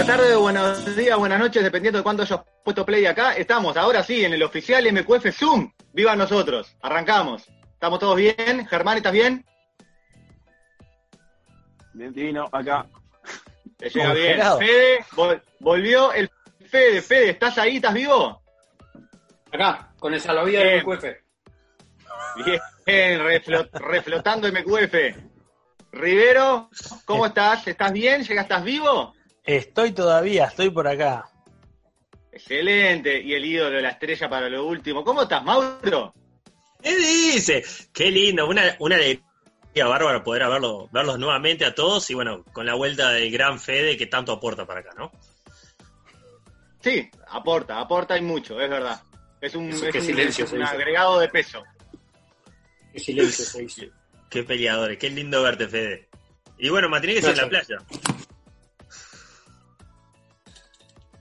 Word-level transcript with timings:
Buenas 0.00 0.16
tardes, 0.16 0.36
buenos 0.36 0.94
días, 0.96 1.18
buenas 1.18 1.40
noches, 1.40 1.60
dependiendo 1.60 1.98
de 1.98 2.02
cuándo 2.04 2.22
hayas 2.22 2.38
puesto 2.64 2.86
play 2.86 3.04
acá. 3.06 3.32
Estamos 3.34 3.76
ahora 3.76 4.04
sí 4.04 4.24
en 4.24 4.32
el 4.32 4.44
oficial 4.44 4.86
MQF 4.92 5.36
Zoom. 5.36 5.72
Viva 5.92 6.14
nosotros. 6.14 6.72
Arrancamos. 6.82 7.48
¿Estamos 7.72 7.98
todos 7.98 8.14
bien? 8.14 8.64
Germán, 8.68 8.98
¿estás 8.98 9.12
bien? 9.12 9.44
Bien 11.94 12.12
divino, 12.12 12.48
acá. 12.52 12.86
Te 13.76 13.90
llega 13.90 14.12
bien. 14.12 14.40
Fede, 14.60 15.04
vol- 15.16 15.42
volvió 15.58 16.12
el 16.12 16.30
Fede. 16.70 17.02
Fede, 17.02 17.30
¿estás 17.30 17.58
ahí? 17.58 17.76
¿Estás 17.76 17.94
vivo? 17.94 18.40
Acá, 19.52 19.90
con 19.98 20.14
el 20.14 20.20
salvavidas 20.20 20.62
del 20.62 20.84
QF. 20.84 21.04
Bien, 22.86 23.20
reflo- 23.20 23.68
reflotando 23.72 24.46
MQF. 24.46 24.94
Rivero, 25.90 26.70
¿cómo 27.04 27.26
estás? 27.26 27.66
¿Estás 27.66 27.90
bien? 27.92 28.22
¿Llegas? 28.22 28.44
¿Estás 28.44 28.62
vivo? 28.62 29.14
Estoy 29.48 29.92
todavía, 29.92 30.44
estoy 30.44 30.68
por 30.68 30.86
acá. 30.86 31.26
Excelente. 32.30 33.18
Y 33.18 33.32
el 33.32 33.46
ídolo, 33.46 33.80
la 33.80 33.88
estrella 33.88 34.28
para 34.28 34.46
lo 34.50 34.66
último. 34.66 35.02
¿Cómo 35.02 35.22
estás, 35.22 35.42
Mauro? 35.42 36.12
¿Qué 36.82 36.94
dice? 36.94 37.64
Qué 37.94 38.10
lindo, 38.10 38.46
una, 38.46 38.76
una 38.78 38.96
alegría 38.96 39.86
bárbara 39.86 40.22
poder 40.22 40.46
verlo, 40.48 40.90
verlos 40.92 41.18
nuevamente 41.18 41.64
a 41.64 41.74
todos 41.74 42.10
y 42.10 42.14
bueno, 42.14 42.44
con 42.52 42.66
la 42.66 42.74
vuelta 42.74 43.10
del 43.12 43.30
gran 43.32 43.58
Fede 43.58 43.96
que 43.96 44.06
tanto 44.06 44.32
aporta 44.32 44.66
para 44.66 44.80
acá, 44.80 44.90
¿no? 44.98 45.10
Sí, 46.82 47.10
aporta, 47.28 47.80
aporta 47.80 48.18
y 48.18 48.20
mucho, 48.20 48.60
es 48.60 48.68
verdad. 48.68 49.00
Es 49.40 49.54
un, 49.54 49.70
Eso, 49.70 49.86
es 49.86 49.92
qué 49.92 49.98
un- 50.00 50.04
silencio 50.04 50.44
es 50.44 50.52
un 50.52 50.62
agregado 50.62 51.18
de 51.20 51.28
peso. 51.28 51.62
Qué 52.92 53.00
silencio 53.00 53.46
se 53.46 53.64
hizo. 53.64 53.82
Qué 54.28 54.42
peleadores, 54.44 54.98
qué 54.98 55.08
lindo 55.08 55.42
verte, 55.42 55.66
Fede. 55.68 56.06
Y 56.58 56.68
bueno, 56.68 56.90
Matineques 56.90 57.24
en 57.24 57.36
la 57.38 57.48
playa. 57.48 57.78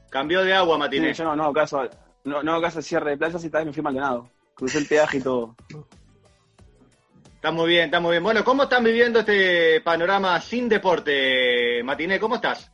Cambió 0.10 0.44
de 0.44 0.54
agua, 0.54 0.76
Sí, 0.76 0.80
Matiné. 0.80 1.14
yo 1.14 1.24
no, 1.24 1.36
no 1.36 1.54
caso, 1.54 1.88
no, 2.24 2.42
no 2.44 2.62
caso 2.62 2.82
cierre 2.82 3.12
de 3.12 3.18
playas 3.18 3.44
y 3.44 3.50
tal 3.50 3.62
vez 3.62 3.68
me 3.68 3.74
fui 3.74 3.84
Maldonado. 3.84 4.30
Crucé 4.56 4.80
el 4.80 4.88
peaje 4.88 5.18
y 5.18 5.22
todo. 5.22 5.56
Está 7.36 7.52
muy 7.52 7.68
bien, 7.70 7.86
está 7.86 8.00
muy 8.00 8.12
bien. 8.12 8.24
Bueno, 8.24 8.44
¿cómo 8.44 8.64
están 8.64 8.84
viviendo 8.84 9.20
este 9.20 9.82
panorama 9.82 10.40
sin 10.42 10.68
deporte, 10.68 11.84
Matiné? 11.84 12.20
¿Cómo 12.20 12.36
estás? 12.36 12.72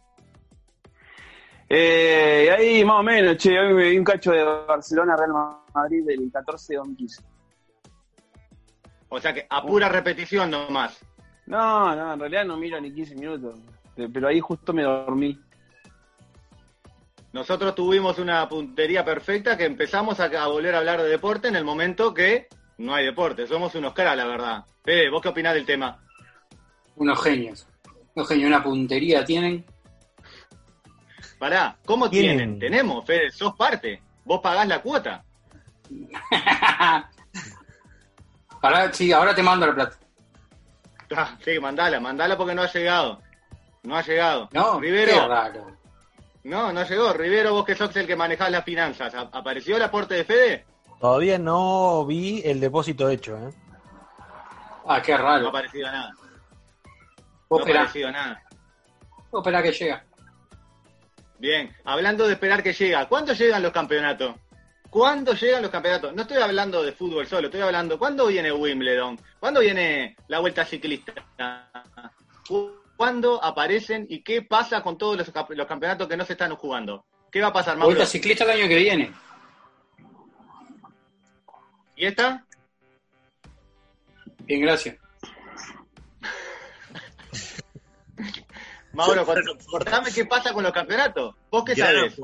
Eh, 1.67 2.49
ahí 2.55 2.85
más 2.85 2.99
o 2.99 3.03
menos, 3.03 3.35
che, 3.37 3.57
hoy 3.59 3.73
me 3.73 3.89
vi 3.89 3.97
un 3.97 4.03
cacho 4.03 4.31
de 4.31 4.43
Barcelona 4.43 5.15
Real 5.15 5.31
Madrid 5.73 6.05
del 6.05 6.31
14 6.31 6.73
de 6.73 6.77
2015. 6.77 7.23
O 9.09 9.19
sea 9.19 9.33
que 9.33 9.45
a 9.49 9.61
pura 9.63 9.89
repetición 9.89 10.51
nomás. 10.51 10.99
No, 11.45 11.95
no, 11.95 12.13
en 12.13 12.19
realidad 12.19 12.45
no 12.45 12.57
miro 12.57 12.79
ni 12.79 12.93
15 12.93 13.15
minutos. 13.15 13.55
Pero 13.95 14.27
ahí 14.27 14.39
justo 14.39 14.71
me 14.73 14.83
dormí. 14.83 15.39
Nosotros 17.33 17.73
tuvimos 17.75 18.19
una 18.19 18.47
puntería 18.47 19.03
perfecta 19.03 19.57
que 19.57 19.65
empezamos 19.65 20.19
a, 20.19 20.25
a 20.25 20.47
volver 20.47 20.75
a 20.75 20.77
hablar 20.77 21.01
de 21.01 21.09
deporte 21.09 21.47
en 21.47 21.55
el 21.55 21.65
momento 21.65 22.13
que 22.13 22.47
no 22.77 22.93
hay 22.93 23.05
deporte. 23.05 23.47
Somos 23.47 23.73
unos 23.75 23.93
caras, 23.93 24.15
la 24.15 24.25
verdad. 24.25 24.65
Fede, 24.83 25.09
¿vos 25.09 25.21
qué 25.21 25.29
opinás 25.29 25.55
del 25.55 25.65
tema? 25.65 25.99
Unos 26.95 27.21
genios. 27.23 27.67
Unos 28.13 28.27
genios, 28.29 28.47
una 28.47 28.61
puntería 28.63 29.25
tienen. 29.25 29.65
Pará, 31.39 31.75
¿cómo 31.85 32.09
Tienen. 32.09 32.37
tienen? 32.37 32.59
Tenemos, 32.59 33.03
Fede, 33.05 33.31
sos 33.31 33.55
parte. 33.55 34.01
Vos 34.23 34.39
pagás 34.41 34.67
la 34.67 34.81
cuota. 34.81 35.23
Pará, 38.61 38.93
sí, 38.93 39.11
ahora 39.11 39.35
te 39.35 39.43
mando 39.43 39.67
la 39.67 39.73
plata. 39.75 39.97
Ah, 41.15 41.35
sí, 41.43 41.59
mandala, 41.59 41.99
mandala 41.99 42.37
porque 42.37 42.55
no 42.55 42.61
ha 42.61 42.71
llegado. 42.71 43.21
No 43.83 43.97
ha 43.97 44.01
llegado. 44.01 44.49
No, 44.53 44.79
qué 44.79 44.85
Rivero, 44.87 45.27
raro. 45.27 45.67
No, 46.43 46.71
no 46.73 46.83
llegó. 46.83 47.13
Rivero, 47.13 47.53
vos 47.53 47.65
que 47.65 47.75
sos 47.75 47.95
el 47.95 48.07
que 48.07 48.15
manejás 48.15 48.51
las 48.51 48.63
finanzas. 48.65 49.13
¿A- 49.15 49.29
¿Apareció 49.31 49.77
el 49.77 49.83
aporte 49.83 50.15
de 50.15 50.23
Fede? 50.25 50.65
Todavía 50.99 51.37
no 51.37 52.05
vi 52.05 52.41
el 52.45 52.59
depósito 52.59 53.09
hecho, 53.09 53.37
¿eh? 53.37 53.53
Ah, 54.87 55.01
qué 55.01 55.13
No 55.13 55.17
ha 55.19 55.21
raro. 55.21 55.47
aparecido 55.49 55.91
nada. 55.91 56.13
No 57.49 57.57
ha 57.57 57.61
aparecido 57.61 58.11
nada. 58.11 58.43
vos 59.31 59.41
esperá 59.41 59.63
que 59.63 59.71
llega. 59.71 60.03
Bien, 61.39 61.75
hablando 61.83 62.25
de 62.27 62.33
esperar 62.33 62.63
que 62.63 62.71
llega, 62.73 63.07
¿cuándo 63.09 63.33
llegan 63.33 63.61
los 63.63 63.71
campeonatos? 63.71 64.35
¿Cuándo 64.89 65.33
llegan 65.33 65.61
los 65.63 65.71
campeonatos? 65.71 66.13
No 66.13 66.21
estoy 66.21 66.37
hablando 66.41 66.83
de 66.83 66.91
fútbol 66.93 67.25
solo, 67.27 67.47
estoy 67.47 67.61
hablando, 67.61 67.97
¿cuándo 67.97 68.27
viene 68.27 68.51
Wimbledon? 68.51 69.19
¿Cuándo 69.39 69.59
viene 69.59 70.15
la 70.27 70.39
Vuelta 70.39 70.63
Ciclista? 70.65 71.13
¿Cu- 72.93 72.97
¿Cuándo 72.97 73.43
aparecen 73.43 74.05
y 74.09 74.21
qué 74.23 74.41
pasa 74.41 74.81
con 74.81 74.97
todos 74.97 75.17
los, 75.17 75.29
campeonatos 75.67 76.07
que 76.07 76.17
no 76.17 76.25
se 76.25 76.33
están 76.33 76.55
jugando? 76.55 77.05
¿Qué 77.31 77.41
va 77.41 77.47
a 77.47 77.53
pasar, 77.53 77.75
Mauro? 77.77 77.95
Vuelta 77.95 78.05
ciclista 78.09 78.43
el 78.45 78.51
año 78.51 78.67
que 78.67 78.77
viene. 78.77 79.11
¿Y 81.95 82.05
esta? 82.05 82.45
Bien, 84.39 84.61
gracias. 84.61 84.97
Mauro, 88.93 89.25
cont- 89.25 89.65
contame 89.65 90.11
qué 90.11 90.25
pasa 90.25 90.53
con 90.53 90.63
los 90.63 90.71
campeonatos. 90.71 91.35
¿Vos 91.49 91.63
qué 91.65 91.75
sabés? 91.75 92.15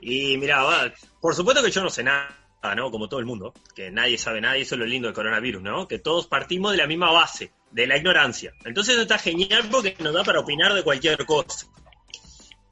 Y 0.00 0.36
mira, 0.38 0.62
va, 0.62 0.92
por 1.20 1.34
supuesto 1.34 1.62
que 1.62 1.70
yo 1.70 1.82
no 1.82 1.90
sé 1.90 2.02
nada, 2.02 2.28
¿no? 2.76 2.90
Como 2.90 3.08
todo 3.08 3.20
el 3.20 3.26
mundo, 3.26 3.52
que 3.74 3.90
nadie 3.90 4.18
sabe 4.18 4.40
nada 4.40 4.58
y 4.58 4.62
eso 4.62 4.74
es 4.74 4.80
lo 4.80 4.86
lindo 4.86 5.06
del 5.08 5.14
coronavirus, 5.14 5.62
¿no? 5.62 5.86
Que 5.88 5.98
todos 6.00 6.26
partimos 6.26 6.72
de 6.72 6.78
la 6.78 6.86
misma 6.88 7.12
base, 7.12 7.52
de 7.70 7.86
la 7.86 7.96
ignorancia. 7.96 8.52
Entonces 8.64 8.98
está 8.98 9.18
genial 9.18 9.68
porque 9.70 9.96
nos 10.00 10.14
da 10.14 10.24
para 10.24 10.40
opinar 10.40 10.74
de 10.74 10.82
cualquier 10.82 11.24
cosa. 11.26 11.66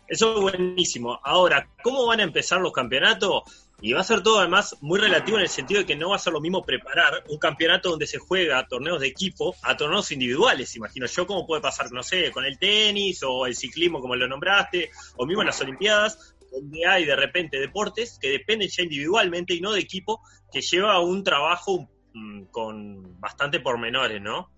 Eso 0.08 0.36
es 0.36 0.40
buenísimo. 0.40 1.18
Ahora, 1.24 1.68
¿cómo 1.82 2.06
van 2.06 2.20
a 2.20 2.22
empezar 2.22 2.60
los 2.60 2.72
campeonatos? 2.72 3.42
Y 3.80 3.92
va 3.92 4.00
a 4.00 4.04
ser 4.04 4.22
todo 4.22 4.38
además 4.38 4.76
muy 4.80 4.98
relativo 4.98 5.36
en 5.36 5.42
el 5.42 5.50
sentido 5.50 5.80
de 5.80 5.86
que 5.86 5.96
no 5.96 6.10
va 6.10 6.16
a 6.16 6.20
ser 6.20 6.32
lo 6.32 6.40
mismo 6.40 6.64
preparar 6.64 7.24
un 7.28 7.38
campeonato 7.38 7.90
donde 7.90 8.06
se 8.06 8.18
juega 8.18 8.66
torneos 8.66 9.00
de 9.00 9.08
equipo 9.08 9.54
a 9.62 9.76
torneos 9.76 10.10
individuales. 10.12 10.74
Imagino 10.76 11.06
yo 11.06 11.26
cómo 11.26 11.46
puede 11.46 11.60
pasar, 11.60 11.92
no 11.92 12.02
sé, 12.02 12.30
con 12.30 12.44
el 12.44 12.58
tenis 12.58 13.22
o 13.22 13.46
el 13.46 13.54
ciclismo 13.54 14.00
como 14.00 14.16
lo 14.16 14.28
nombraste, 14.28 14.90
o 15.16 15.26
mismo 15.26 15.42
en 15.42 15.48
las 15.48 15.60
Olimpiadas, 15.60 16.34
donde 16.50 16.86
hay 16.86 17.04
de 17.04 17.16
repente 17.16 17.58
deportes 17.58 18.18
que 18.18 18.30
dependen 18.30 18.68
ya 18.68 18.82
individualmente 18.82 19.52
y 19.52 19.60
no 19.60 19.72
de 19.72 19.80
equipo, 19.80 20.22
que 20.50 20.62
lleva 20.62 21.00
un 21.00 21.22
trabajo 21.22 21.86
mm, 22.14 22.44
con 22.44 23.20
bastante 23.20 23.60
pormenores, 23.60 24.22
¿no? 24.22 24.50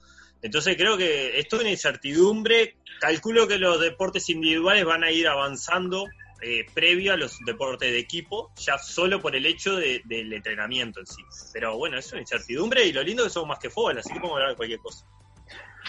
Entonces 0.42 0.76
creo 0.76 0.96
que 0.96 1.38
esto 1.38 1.56
es 1.56 1.62
una 1.62 1.70
incertidumbre. 1.70 2.76
Calculo 3.00 3.46
que 3.48 3.58
los 3.58 3.80
deportes 3.80 4.28
individuales 4.28 4.84
van 4.84 5.04
a 5.04 5.10
ir 5.10 5.26
avanzando 5.28 6.06
eh, 6.40 6.64
previo 6.72 7.12
a 7.12 7.16
los 7.16 7.36
deportes 7.44 7.90
de 7.90 7.98
equipo, 7.98 8.52
ya 8.56 8.78
solo 8.78 9.20
por 9.20 9.34
el 9.34 9.44
hecho 9.46 9.74
de- 9.76 10.00
del 10.04 10.32
entrenamiento 10.32 11.00
en 11.00 11.06
sí. 11.06 11.22
Pero 11.52 11.76
bueno, 11.76 11.98
es 11.98 12.12
una 12.12 12.20
incertidumbre 12.20 12.84
y 12.86 12.92
lo 12.92 13.02
lindo 13.02 13.22
es 13.24 13.28
que 13.28 13.32
somos 13.34 13.48
más 13.48 13.58
que 13.58 13.70
fútbol, 13.70 13.98
así 13.98 14.08
que 14.12 14.20
podemos 14.20 14.36
hablar 14.36 14.50
de 14.50 14.56
cualquier 14.56 14.78
cosa. 14.78 15.04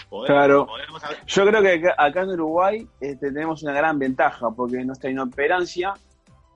Podemos- 0.08 0.26
Claro. 0.26 0.66
podemos 0.66 1.02
Yo 1.26 1.46
creo 1.46 1.62
que 1.62 1.72
acá, 1.74 1.94
acá 1.96 2.22
en 2.22 2.30
Uruguay 2.30 2.88
este, 3.00 3.30
tenemos 3.30 3.62
una 3.62 3.72
gran 3.74 3.96
ventaja, 4.00 4.50
porque 4.50 4.84
nuestra 4.84 5.08
inoperancia 5.08 5.94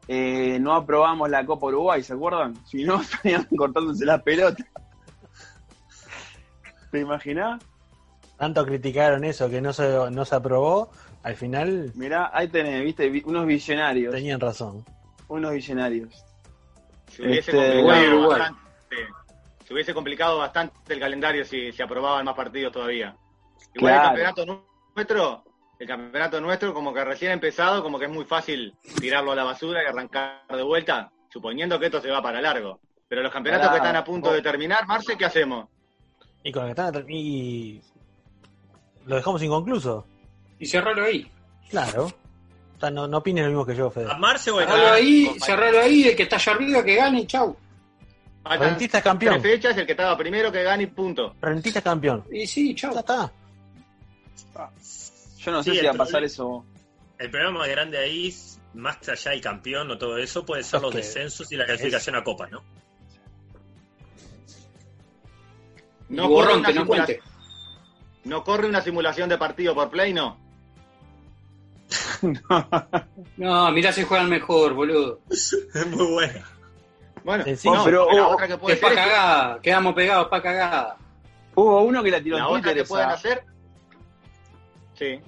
eh, 0.09 0.59
no 0.61 0.75
aprobamos 0.75 1.31
la 1.31 1.47
Copa 1.47 1.67
Uruguay, 1.67 2.03
¿se 2.03 2.15
acuerdan? 2.15 2.55
Si 2.67 2.83
no, 2.85 3.01
estarían 3.01 3.45
cortándose 3.57 4.05
la 4.05 4.21
pelota. 4.21 4.65
¿Te 6.91 6.99
imaginás? 7.01 7.63
Tanto 8.39 8.65
criticaron 8.67 9.25
eso 9.25 9.49
que 9.49 9.61
no 9.61 9.73
se, 9.73 10.11
no 10.11 10.25
se 10.25 10.35
aprobó, 10.35 10.91
al 11.23 11.37
final 11.37 11.93
Mirá, 11.95 12.31
ahí 12.35 12.49
tenés, 12.49 12.83
viste, 12.85 13.09
Vi- 13.09 13.23
unos 13.27 13.47
visionarios. 13.47 14.13
tenían 14.15 14.41
razón. 14.41 14.85
Unos 15.29 15.53
visionarios. 15.53 16.25
Se 17.11 17.23
hubiese, 17.23 17.51
Este, 17.53 17.53
complicado 17.83 18.09
Uruguay. 18.17 18.39
bastante, 18.41 18.97
se 19.67 19.73
hubiese 19.73 19.95
complicado 19.95 20.39
bastante 20.39 20.75
el 20.95 21.01
calendario 21.01 21.45
si 21.45 21.73
se 21.73 21.83
aprobaban 21.83 22.25
más 22.25 22.35
partidos 22.35 22.73
todavía. 22.73 23.17
Igual 23.75 23.95
el 23.95 24.01
campeonato 24.03 24.47
nu- 24.47 24.65
nuestro, 24.97 25.45
el 25.79 25.87
campeonato 25.87 26.41
nuestro 26.41 26.75
como 26.75 26.93
que 26.93 27.05
recién 27.05 27.31
empezado, 27.33 27.83
como 27.83 27.99
que 27.99 28.07
es 28.07 28.11
muy 28.11 28.25
fácil 28.25 28.75
tirarlo 29.01 29.33
a 29.33 29.37
la 29.37 29.45
basura 29.45 29.83
y 29.83 29.87
arrancar 29.87 30.43
de 30.49 30.63
vuelta, 30.63 31.11
suponiendo 31.33 31.79
que 31.79 31.87
esto 31.87 32.01
se 32.01 32.11
va 32.11 32.21
para 32.21 32.41
largo. 32.41 32.81
Pero 33.09 33.23
los 33.23 33.33
campeonatos 33.33 33.69
Pará, 33.69 33.81
que 33.81 33.87
están 33.87 33.97
a 33.97 34.05
punto 34.05 34.33
de 34.33 34.43
terminar, 34.43 34.87
Marce, 34.87 35.17
¿qué 35.17 35.25
hacemos? 35.25 35.69
Y 36.43 36.53
con 36.53 36.63
lo 36.63 36.67
que 36.67 36.71
están 36.73 36.93
atr- 36.95 37.07
y 37.09 37.81
lo 39.07 39.17
dejamos 39.17 39.43
inconcluso. 39.43 40.07
Y 40.59 40.67
cerralo 40.67 41.05
ahí. 41.05 41.31
Claro. 41.71 42.07
O 42.07 42.81
sea, 42.81 42.91
no, 42.91 43.07
no 43.07 43.19
opines 43.19 43.45
lo 43.45 43.51
mismo 43.51 43.67
que 43.67 43.75
yo, 43.75 43.91
Fede. 43.91 44.11
¿A 44.11 44.17
Marce 44.17 44.51
o 44.51 44.59
a 44.59 44.65
Cerralo 44.65 44.93
ahí, 44.93 45.31
cerralo 45.41 45.81
ahí, 45.81 46.09
el 46.09 46.17
que 46.17 46.25
está 46.25 46.37
allá 46.37 46.53
arriba 46.53 46.85
que 46.85 46.95
gane, 46.97 47.27
chau. 47.27 47.57
Faltan 48.43 48.69
Rentista 48.71 48.99
es 48.99 49.05
campeón. 49.05 49.41
tres 49.41 49.55
fechas, 49.55 49.77
el 49.79 49.87
que 49.87 49.93
estaba 49.93 50.17
primero 50.19 50.53
que 50.53 50.63
gane 50.63 50.83
y 50.83 50.87
punto. 50.87 51.35
Rentista 51.41 51.79
es 51.79 51.85
campeón. 51.85 52.25
Y 52.31 52.47
sí, 52.47 52.75
chau. 52.75 52.93
Ya 52.93 53.01
está. 53.01 53.33
Yo 55.39 55.53
no 55.53 55.63
sé 55.63 55.73
si 55.73 55.85
va 55.85 55.93
a 55.93 55.95
pasar 55.95 56.25
eso. 56.25 56.65
El 57.19 57.31
problema 57.31 57.61
más 57.61 57.69
grande 57.69 57.99
ahí, 57.99 58.29
es, 58.29 58.61
más 58.75 59.09
allá 59.09 59.31
del 59.31 59.41
campeón 59.41 59.91
o 59.91 59.99
todo 59.99 60.19
eso, 60.19 60.45
puede 60.45 60.63
ser 60.63 60.79
Es 60.79 60.83
los 60.83 60.91
que 60.91 60.99
descensos 60.99 61.53
y 61.53 61.57
la 61.57 61.65
clasificación 61.65 62.17
a 62.17 62.25
Copa, 62.25 62.49
¿no? 62.49 62.63
No 66.09 66.29
borrón, 66.29 66.63
que 66.63 66.73
no 66.75 66.83
simulación, 66.83 66.87
cuente. 66.87 67.34
No 68.25 68.43
corre 68.45 68.67
una 68.69 68.81
simulación 68.81 69.29
de 69.29 69.39
partido 69.39 69.75
por 69.75 69.91
play, 69.91 70.13
no. 70.13 70.39
No, 73.37 73.71
mirá 73.73 73.93
si 73.93 74.03
juegan 74.05 74.29
mejor, 74.29 74.75
boludo. 74.75 75.21
Es 75.31 75.87
muy 75.91 76.13
buena. 76.13 76.45
Bueno, 77.25 77.45
Sencillo. 77.45 77.75
no, 77.75 77.85
Pero, 77.85 78.13
la 78.13 78.29
oh, 78.29 78.35
otra 78.35 78.47
que 78.49 78.59
puede 78.59 78.77
pa' 78.77 78.91
que- 78.91 78.95
cagada. 78.97 79.59
Quedamos 79.61 79.95
pegados 79.95 80.29
pa' 80.29 80.43
cagada. 80.43 80.97
Hubo 81.55 81.83
uno 81.83 82.03
que 82.03 82.11
la 82.11 82.23
tiró 82.23 82.37
la 82.37 82.43
en 82.45 82.49
otra 82.49 82.61
Twitter. 82.63 82.77
que 82.83 82.85
pueden 82.89 83.09
hacer. 83.09 83.45
Sí. 84.95 85.21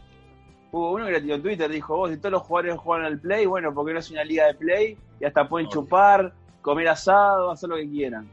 Hubo 0.72 0.92
uno 0.92 1.06
que 1.06 1.12
la 1.12 1.20
tiró 1.20 1.34
en 1.36 1.42
Twitter. 1.42 1.70
Dijo: 1.70 1.96
Vos, 1.96 2.10
si 2.10 2.18
todos 2.18 2.32
los 2.32 2.42
jugadores 2.42 2.76
juegan 2.78 3.06
al 3.06 3.18
play, 3.20 3.46
bueno, 3.46 3.72
porque 3.72 3.92
no 3.94 4.00
es 4.00 4.10
una 4.10 4.24
liga 4.24 4.46
de 4.46 4.54
play. 4.54 4.98
Y 5.20 5.24
hasta 5.24 5.48
pueden 5.48 5.68
chupar, 5.70 6.34
comer 6.60 6.88
asado, 6.88 7.50
hacer 7.50 7.68
lo 7.70 7.76
que 7.76 7.88
quieran. 7.88 8.28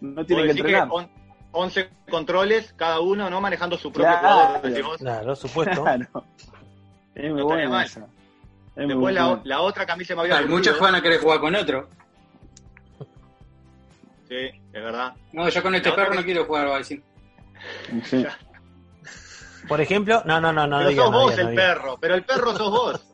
No 0.00 0.24
tienen 0.24 0.44
que 0.46 0.48
decir 0.48 0.64
que 0.64 0.70
entrenar. 0.72 0.88
on- 0.90 1.10
11 1.52 1.88
controles 2.10 2.72
cada 2.76 3.00
uno, 3.00 3.28
¿no? 3.30 3.40
Manejando 3.40 3.76
su 3.76 3.92
propio 3.92 4.10
Claro. 4.20 4.60
jugador. 4.60 4.98
Claro, 4.98 5.36
supuesto. 5.36 5.82
Claro. 5.84 6.06
Es 7.14 7.30
muy 7.30 7.40
No 7.40 7.44
buena 7.46 7.84
esa. 7.84 8.00
Es 8.00 8.06
muy 8.76 8.86
Después 8.86 9.14
la, 9.14 9.26
buena. 9.26 9.42
la 9.44 9.60
otra 9.60 9.84
a 9.86 10.04
se 10.04 10.14
me 10.14 10.20
había 10.22 10.34
Claro, 10.38 10.48
muchos 10.48 10.78
van 10.78 10.94
a 10.94 11.02
querer 11.02 11.20
jugar 11.20 11.40
con 11.40 11.54
otro. 11.54 11.88
Sí, 14.28 14.36
es 14.36 14.72
verdad. 14.72 15.12
No, 15.32 15.48
yo 15.48 15.62
con 15.62 15.74
este 15.74 15.90
La 15.90 15.96
perro 15.96 16.10
que- 16.12 16.16
no 16.18 16.24
quiero 16.24 16.44
jugar, 16.44 16.68
va 16.68 16.74
a 16.76 16.78
decir. 16.78 17.02
Sí. 18.04 18.24
Por 19.68 19.80
ejemplo, 19.80 20.22
no, 20.24 20.40
no, 20.40 20.52
no, 20.52 20.66
no. 20.66 20.78
pero 20.78 20.90
diga, 20.90 21.02
sos 21.02 21.12
no 21.12 21.20
vos 21.20 21.30
diga, 21.32 21.42
no 21.42 21.48
el 21.50 21.56
diga. 21.56 21.68
perro, 21.74 21.98
pero 22.00 22.14
el 22.14 22.22
perro 22.24 22.56
sos 22.56 22.70
vos. 22.70 23.06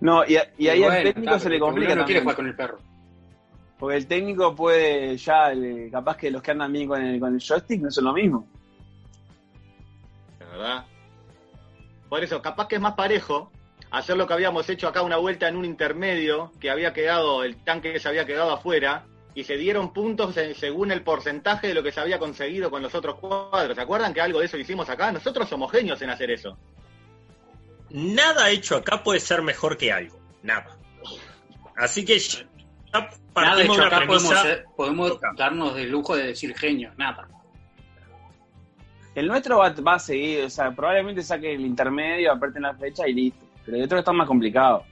No, 0.00 0.24
y, 0.24 0.38
y 0.58 0.68
ahí 0.68 0.78
Bueno, 0.80 0.94
al 0.94 1.02
técnico 1.02 1.38
se 1.38 1.50
le 1.50 1.58
complica 1.58 1.94
no 1.94 2.04
quiere 2.04 2.20
jugar 2.20 2.36
con 2.36 2.46
el 2.46 2.54
perro. 2.54 2.78
Porque 3.78 3.96
el 3.96 4.06
técnico 4.06 4.54
puede 4.54 5.16
ya, 5.16 5.52
eh, 5.52 5.88
capaz 5.90 6.16
que 6.16 6.30
los 6.30 6.42
que 6.42 6.50
andan 6.50 6.72
bien 6.72 6.88
con 6.88 7.00
el, 7.00 7.20
con 7.20 7.34
el 7.34 7.40
joystick 7.40 7.80
no 7.80 7.90
son 7.90 8.04
lo 8.06 8.12
mismo. 8.12 8.46
Es 10.40 10.50
verdad. 10.50 10.84
Por 12.08 12.24
eso, 12.24 12.42
capaz 12.42 12.66
que 12.66 12.76
es 12.76 12.80
más 12.80 12.94
parejo 12.94 13.52
hacer 13.90 14.16
lo 14.16 14.26
que 14.26 14.34
habíamos 14.34 14.68
hecho 14.68 14.88
acá 14.88 15.02
una 15.02 15.16
vuelta 15.16 15.48
en 15.48 15.56
un 15.56 15.64
intermedio, 15.64 16.52
que 16.60 16.70
había 16.70 16.92
quedado, 16.92 17.44
el 17.44 17.56
tanque 17.64 17.92
que 17.92 18.00
se 18.00 18.08
había 18.08 18.26
quedado 18.26 18.52
afuera, 18.52 19.04
y 19.34 19.44
se 19.44 19.56
dieron 19.56 19.92
puntos 19.92 20.36
en- 20.36 20.54
según 20.54 20.90
el 20.90 21.02
porcentaje 21.02 21.68
de 21.68 21.74
lo 21.74 21.82
que 21.82 21.92
se 21.92 22.00
había 22.00 22.18
conseguido 22.18 22.70
con 22.70 22.82
los 22.82 22.94
otros 22.94 23.16
cuadros. 23.20 23.76
¿Se 23.76 23.80
acuerdan 23.82 24.12
que 24.12 24.20
algo 24.20 24.40
de 24.40 24.46
eso 24.46 24.58
hicimos 24.58 24.88
acá? 24.88 25.12
Nosotros 25.12 25.48
somos 25.48 25.70
genios 25.70 26.02
en 26.02 26.10
hacer 26.10 26.30
eso. 26.32 26.58
Nada 27.90 28.50
hecho 28.50 28.76
acá 28.76 29.02
puede 29.02 29.20
ser 29.20 29.42
mejor 29.42 29.76
que 29.76 29.92
algo. 29.92 30.18
Nada. 30.42 30.76
Así 31.76 32.04
que 32.04 32.18
ya 32.92 33.10
Nada, 33.36 33.56
de 33.56 33.64
hecho, 33.64 33.82
acá 33.84 33.98
podemos, 34.06 34.22
ser- 34.40 34.64
podemos 34.76 35.20
darnos 35.36 35.74
del 35.74 35.90
lujo 35.90 36.16
de 36.16 36.28
decir 36.28 36.56
genio, 36.56 36.90
nada. 36.96 37.28
El 39.14 39.26
nuestro 39.26 39.58
va, 39.58 39.70
va 39.86 39.94
a 39.94 39.98
seguir, 39.98 40.44
o 40.44 40.50
sea, 40.50 40.70
probablemente 40.70 41.22
saque 41.22 41.52
el 41.54 41.62
intermedio, 41.62 42.32
aparte 42.32 42.58
en 42.58 42.62
la 42.64 42.74
fecha 42.74 43.06
y 43.08 43.14
listo. 43.14 43.44
Pero 43.64 43.76
el 43.76 43.82
otro 43.84 43.98
está 43.98 44.12
más 44.12 44.26
complicado. 44.28 44.84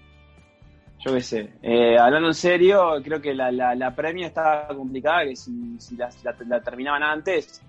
Yo 1.05 1.13
qué 1.15 1.21
sé. 1.21 1.51
Eh, 1.63 1.97
hablando 1.99 2.29
en 2.29 2.35
serio, 2.35 2.95
creo 3.05 3.21
que 3.21 3.35
la, 3.35 3.53
la, 3.53 3.75
la 3.75 3.95
premia 3.95 4.27
está 4.27 4.67
complicada, 4.69 5.25
que 5.25 5.37
si, 5.37 5.77
si 5.79 5.97
la, 5.97 6.09
la- 6.25 6.35
la 6.47 6.61
terminaban 6.61 7.03
antes, 7.03 7.63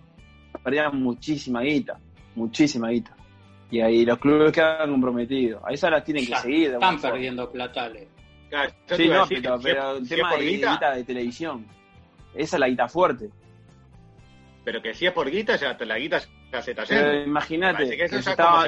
perdían 0.64 1.00
muchísima 1.02 1.62
guita. 1.62 2.00
Muchísima 2.36 2.90
guita. 2.90 3.16
Y 3.70 3.82
ahí 3.82 4.06
los 4.06 4.18
clubes 4.18 4.52
quedan 4.52 4.90
comprometidos. 4.90 5.62
Ahí 5.66 5.76
se 5.78 5.90
las 5.90 6.04
tienen 6.04 6.24
que 6.26 6.32
Ya, 6.32 6.38
seguir. 6.38 6.72
Están 6.72 6.98
forma. 7.00 7.14
perdiendo 7.14 7.52
platales. 7.52 8.08
Claro, 8.50 8.72
Sí, 8.96 9.08
no, 9.10 9.22
decir 9.22 9.42
pero, 9.42 9.58
si 9.58 9.64
pero 9.64 9.92
el 9.92 9.98
si 10.08 10.14
es 10.14 10.18
tema 10.20 10.30
por 10.30 10.40
de 10.40 10.46
guita, 10.46 10.72
guita 10.72 10.92
de 10.96 11.04
televisión. 11.04 11.66
Esa 12.34 12.56
es 12.56 12.60
la 12.60 12.68
guita 12.70 12.88
fuerte. 12.88 13.30
pero 14.64 14.82
que 14.82 14.94
si 14.94 15.06
es 15.06 15.12
por 15.14 15.30
guita, 15.30 15.56
ya 15.56 15.78
la 15.80 15.98
guita 15.98 16.20
ya 16.52 16.62
se 16.62 16.72
está 16.72 16.84
Pero 16.88 17.12
yendo. 17.14 17.26
imagínate, 17.28 17.90
que 17.90 17.98
que 17.98 18.10
se, 18.10 18.30
estaba- 18.30 18.68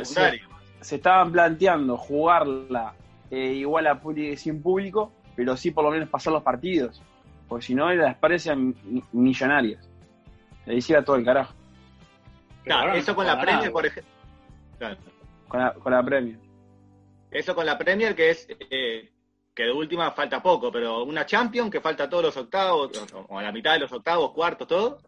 estaban 0.81 1.31
planteando 1.31 1.97
jugarla 1.97 2.93
eh, 3.31 3.53
igual 3.53 3.87
a 3.87 3.99
público 3.99 4.35
sin 4.37 4.61
público, 4.61 5.11
pero 5.35 5.55
sí 5.57 5.71
por 5.71 5.83
lo 5.83 5.91
menos 5.91 6.09
pasar 6.09 6.33
los 6.33 6.43
partidos. 6.43 7.01
Porque 7.47 7.65
si 7.65 7.75
no, 7.75 7.91
las 7.93 8.15
parecen 8.17 8.75
mi- 8.83 9.03
millonarias. 9.11 9.89
Le 10.65 10.75
hiciera 10.75 11.03
todo 11.03 11.15
el 11.15 11.25
carajo 11.25 11.53
Claro, 12.63 12.93
eso 12.93 13.15
con 13.15 13.25
la 13.25 13.39
Premier, 13.39 13.71
por 13.71 13.85
ejemplo. 13.85 14.11
Claro. 14.77 14.97
con 15.47 15.59
la, 15.59 15.73
con 15.73 15.91
la 15.93 16.03
premia. 16.03 16.37
Eso 17.31 17.55
con 17.55 17.65
la 17.65 17.77
Premier, 17.77 18.15
que 18.15 18.29
es 18.29 18.47
eh, 18.69 19.09
que 19.59 19.65
de 19.65 19.73
última 19.73 20.09
falta 20.11 20.41
poco, 20.41 20.71
pero 20.71 21.03
una 21.03 21.25
Champions 21.25 21.69
que 21.69 21.81
falta 21.81 22.09
todos 22.09 22.23
los 22.23 22.37
octavos, 22.37 22.91
o, 23.27 23.37
a 23.37 23.43
la 23.43 23.51
mitad 23.51 23.73
de 23.73 23.79
los 23.79 23.91
octavos, 23.91 24.31
cuartos, 24.31 24.65
todo. 24.65 24.99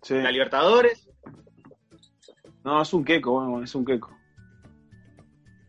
Sí. 0.00 0.14
La 0.14 0.32
Libertadores, 0.32 1.08
No, 2.64 2.82
es 2.82 2.92
un 2.92 3.04
queco, 3.04 3.30
bueno, 3.30 3.62
es 3.62 3.72
un 3.76 3.84
queco. 3.84 4.10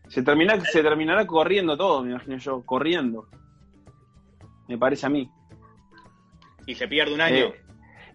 Se, 0.08 0.24
termina, 0.24 0.58
se 0.64 0.82
terminará 0.82 1.24
corriendo 1.28 1.76
todo, 1.76 2.02
me 2.02 2.10
imagino 2.10 2.36
yo, 2.38 2.66
corriendo. 2.66 3.28
Me 4.66 4.76
parece 4.78 5.06
a 5.06 5.10
mí. 5.10 5.30
y 6.66 6.74
se 6.74 6.88
pierde 6.88 7.14
un 7.14 7.20
año. 7.20 7.36
Eh, 7.36 7.64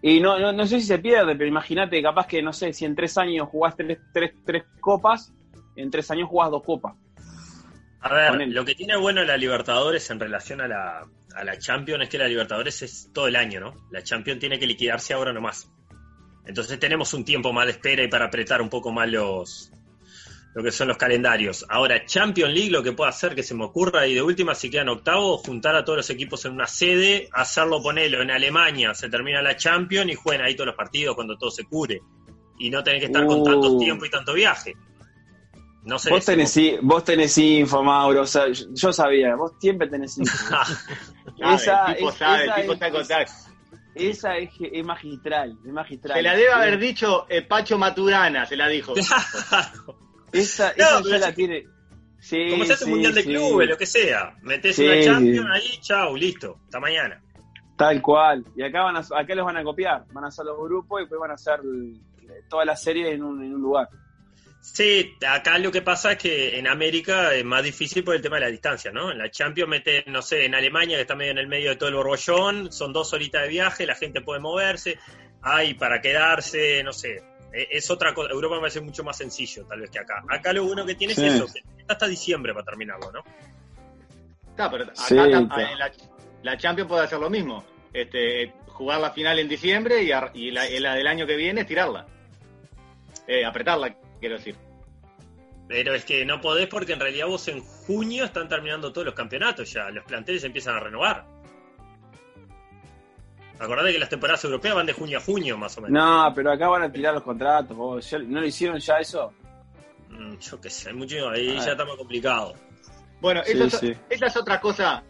y 0.02 0.20
no, 0.20 0.38
no, 0.38 0.52
no 0.52 0.66
sé 0.66 0.80
si 0.80 0.86
se 0.86 0.98
pierde, 0.98 1.34
pero 1.34 1.48
imagínate, 1.48 2.02
capaz 2.02 2.26
que, 2.26 2.42
no 2.42 2.52
sé, 2.52 2.74
si 2.74 2.84
en 2.84 2.94
tres 2.94 3.16
años 3.16 3.48
jugás 3.48 3.74
tres, 3.74 3.98
tres, 4.12 4.34
tres 4.44 4.64
copas, 4.80 5.32
en 5.76 5.90
tres 5.90 6.10
años 6.10 6.28
jugás 6.28 6.50
dos 6.50 6.62
copas. 6.62 6.94
A 8.02 8.14
ver, 8.14 8.48
lo 8.48 8.64
que 8.64 8.74
tiene 8.74 8.96
bueno 8.96 9.22
la 9.24 9.36
Libertadores 9.36 10.08
en 10.10 10.18
relación 10.18 10.60
a 10.60 10.68
la, 10.68 11.06
a 11.34 11.44
la 11.44 11.58
Champions 11.58 12.04
es 12.04 12.08
que 12.08 12.18
la 12.18 12.28
Libertadores 12.28 12.82
es 12.82 13.10
todo 13.12 13.28
el 13.28 13.36
año, 13.36 13.60
¿no? 13.60 13.88
La 13.90 14.02
Champions 14.02 14.40
tiene 14.40 14.58
que 14.58 14.66
liquidarse 14.66 15.12
ahora 15.12 15.32
nomás. 15.32 15.70
Entonces 16.46 16.78
tenemos 16.78 17.12
un 17.12 17.24
tiempo 17.24 17.52
más 17.52 17.66
de 17.66 17.72
espera 17.72 18.02
y 18.02 18.08
para 18.08 18.26
apretar 18.26 18.62
un 18.62 18.70
poco 18.70 18.90
más 18.90 19.08
los 19.08 19.70
lo 20.54 20.64
que 20.64 20.72
son 20.72 20.88
los 20.88 20.96
calendarios. 20.96 21.64
Ahora, 21.68 22.04
Champions 22.04 22.52
League 22.52 22.70
lo 22.70 22.82
que 22.82 22.92
puede 22.92 23.10
hacer 23.10 23.36
que 23.36 23.42
se 23.42 23.54
me 23.54 23.64
ocurra 23.64 24.06
y 24.06 24.14
de 24.14 24.22
última 24.22 24.54
si 24.54 24.68
quedan 24.68 24.88
octavos, 24.88 25.42
juntar 25.46 25.76
a 25.76 25.84
todos 25.84 25.98
los 25.98 26.10
equipos 26.10 26.44
en 26.44 26.52
una 26.52 26.66
sede, 26.66 27.28
hacerlo 27.32 27.80
ponerlo 27.80 28.20
en 28.22 28.32
Alemania, 28.32 28.92
se 28.94 29.08
termina 29.08 29.42
la 29.42 29.56
Champions 29.56 30.10
y 30.10 30.14
jueguen 30.16 30.44
ahí 30.44 30.54
todos 30.54 30.66
los 30.66 30.76
partidos 30.76 31.14
cuando 31.14 31.38
todo 31.38 31.50
se 31.50 31.64
cure. 31.64 32.00
Y 32.58 32.68
no 32.68 32.82
tener 32.82 32.98
que 32.98 33.06
estar 33.06 33.26
con 33.26 33.40
Uh. 33.40 33.44
tanto 33.44 33.78
tiempo 33.78 34.04
y 34.04 34.10
tanto 34.10 34.34
viaje. 34.34 34.74
No 35.84 35.98
sé. 35.98 36.10
Vos 36.10 36.24
tenés, 36.24 36.56
vos 36.82 37.04
tenés 37.04 37.36
info, 37.38 37.82
Mauro, 37.82 38.22
o 38.22 38.26
sea, 38.26 38.48
yo, 38.48 38.66
yo 38.72 38.92
sabía, 38.92 39.34
vos 39.34 39.52
siempre 39.60 39.88
tenés 39.88 40.18
info. 40.18 40.36
Sabe, 41.38 41.54
esa 41.54 41.86
el 41.86 41.96
tipo 41.96 42.10
es- 42.10 42.16
sabe, 42.16 42.44
esa 42.44 42.54
el 42.56 42.60
tipo 42.62 42.72
es- 42.74 42.80
está 42.82 42.90
con 42.90 43.06
tal. 43.08 43.26
Esa 43.94 44.36
es, 44.38 44.50
es 44.60 44.84
magistral, 44.84 45.58
es 45.66 45.72
magistral. 45.72 46.16
Se 46.16 46.22
la 46.22 46.36
debe 46.36 46.52
haber 46.52 46.78
dicho 46.78 47.26
eh, 47.28 47.42
Pacho 47.42 47.76
Maturana, 47.78 48.46
se 48.46 48.56
la 48.56 48.68
dijo. 48.68 48.94
Esa, 50.32 50.72
No, 50.78 50.98
esa 51.00 51.08
ya 51.08 51.18
la 51.18 51.34
tiene. 51.34 51.66
Sí, 52.20 52.50
Como 52.50 52.64
se 52.64 52.74
hace 52.74 52.84
sí, 52.84 52.90
un 52.90 52.96
mundial 52.96 53.14
de 53.14 53.22
sí. 53.22 53.28
clubes, 53.30 53.68
lo 53.68 53.76
que 53.78 53.86
sea. 53.86 54.36
Metés 54.42 54.76
Sí. 54.76 54.86
una 54.86 55.02
Champions 55.02 55.48
ahí, 55.52 55.78
chau, 55.80 56.16
listo. 56.16 56.58
Hasta 56.66 56.78
mañana. 56.78 57.20
Tal 57.76 58.00
cual. 58.02 58.44
Y 58.54 58.62
acá 58.62 58.82
van 58.82 58.96
a, 58.96 59.00
acá 59.00 59.34
los 59.34 59.44
van 59.46 59.56
a 59.56 59.64
copiar. 59.64 60.04
Van 60.12 60.24
a 60.24 60.28
hacer 60.28 60.44
los 60.44 60.58
grupos 60.58 61.00
y 61.00 61.04
después 61.04 61.18
van 61.20 61.30
a 61.30 61.34
hacer 61.34 61.60
el- 61.64 61.98
toda 62.48 62.64
la 62.64 62.76
serie 62.76 63.10
en 63.12 63.22
un, 63.24 63.42
en 63.42 63.54
un 63.54 63.60
lugar. 63.60 63.88
Sí, 64.62 65.16
acá 65.26 65.58
lo 65.58 65.72
que 65.72 65.80
pasa 65.82 66.12
es 66.12 66.18
que 66.18 66.58
en 66.58 66.68
América 66.68 67.34
es 67.34 67.44
más 67.44 67.62
difícil 67.62 68.04
por 68.04 68.14
el 68.14 68.20
tema 68.22 68.36
de 68.36 68.42
la 68.42 68.48
distancia, 68.50 68.92
¿no? 68.92 69.10
En 69.10 69.18
la 69.18 69.30
Champions 69.30 69.68
mete, 69.70 70.04
no 70.06 70.20
sé, 70.22 70.44
en 70.44 70.54
Alemania, 70.54 70.96
que 70.96 71.02
está 71.02 71.16
medio 71.16 71.32
en 71.32 71.38
el 71.38 71.46
medio 71.48 71.70
de 71.70 71.76
todo 71.76 71.88
el 71.88 71.94
borbollón, 71.94 72.70
son 72.70 72.92
dos 72.92 73.12
horitas 73.14 73.42
de 73.42 73.48
viaje, 73.48 73.86
la 73.86 73.94
gente 73.94 74.20
puede 74.20 74.38
moverse, 74.40 74.98
hay 75.42 75.74
para 75.74 76.00
quedarse, 76.00 76.82
no 76.84 76.92
sé. 76.92 77.22
E- 77.52 77.68
Es 77.70 77.90
otra 77.90 78.12
cosa, 78.14 78.30
Europa 78.30 78.56
me 78.56 78.60
parece 78.60 78.80
mucho 78.82 79.02
más 79.02 79.16
sencillo, 79.16 79.64
tal 79.64 79.80
vez 79.80 79.90
que 79.90 79.98
acá. 79.98 80.22
Acá 80.28 80.52
lo 80.52 80.64
bueno 80.64 80.84
que 80.84 80.94
tiene 80.94 81.14
Sí. 81.14 81.24
es 81.26 81.34
eso, 81.34 81.46
que 81.52 81.60
está 81.80 81.94
hasta 81.94 82.06
diciembre 82.06 82.52
para 82.52 82.64
terminarlo, 82.66 83.10
¿no? 83.12 83.24
Está, 84.50 84.70
pero 84.70 84.84
acá 84.84 84.94
Sí, 84.94 85.14
tam- 85.14 85.44
está. 85.50 85.72
en 85.72 85.78
la, 85.78 85.92
la 86.42 86.56
Champions 86.58 86.88
puede 86.88 87.04
hacer 87.04 87.18
lo 87.18 87.30
mismo. 87.30 87.64
Este, 87.94 88.52
jugar 88.66 89.00
la 89.00 89.10
final 89.10 89.38
en 89.38 89.48
diciembre 89.48 90.02
y, 90.02 90.12
ar- 90.12 90.30
y 90.34 90.50
la, 90.50 90.64
del 90.64 91.06
año 91.06 91.26
que 91.26 91.34
viene 91.36 91.64
tirarla. 91.64 92.06
Eh, 93.26 93.44
apretarla, 93.44 93.94
quiero 94.20 94.36
decir. 94.36 94.54
Pero 95.68 95.94
es 95.94 96.04
que 96.04 96.24
no 96.24 96.40
podés 96.40 96.66
porque 96.68 96.92
en 96.94 97.00
realidad 97.00 97.26
vos 97.26 97.46
en 97.48 97.60
junio 97.60 98.24
están 98.24 98.48
terminando 98.48 98.92
todos 98.92 99.06
los 99.06 99.14
campeonatos 99.14 99.72
ya, 99.72 99.88
los 99.90 100.04
planteles 100.04 100.42
empiezan 100.44 100.76
a 100.76 100.80
renovar. 100.80 101.24
Acordate 103.58 103.92
que 103.92 103.98
las 103.98 104.08
temporadas 104.08 104.42
europeas 104.44 104.74
van 104.74 104.86
de 104.86 104.94
junio 104.94 105.18
a 105.18 105.20
junio 105.20 105.58
más 105.58 105.76
o 105.76 105.82
menos. 105.82 105.92
No, 106.02 106.32
pero 106.34 106.50
acá 106.50 106.66
van 106.68 106.82
a 106.82 106.90
tirar 106.92 107.12
los 107.14 107.22
contratos. 107.22 107.76
vos. 107.76 108.10
¿Ya- 108.10 108.18
¿No 108.18 108.40
lo 108.40 108.46
hicieron 108.46 108.78
ya 108.80 108.98
eso? 108.98 109.32
Mm, 110.08 110.38
yo 110.38 110.60
qué 110.60 110.70
sé, 110.70 110.88
hay 110.88 110.94
mucho 110.96 111.28
ahí 111.28 111.56
Ah. 111.58 111.64
ya 111.66 111.72
está 111.72 111.84
más 111.84 111.96
complicado. 111.96 112.54
Bueno, 113.20 113.42
Sí, 113.44 113.52
eso 113.52 113.64
es- 113.64 113.78
sí. 113.78 113.94
esa 114.08 114.26
es 114.26 114.36
otra 114.36 114.58
cosa, 114.60 115.02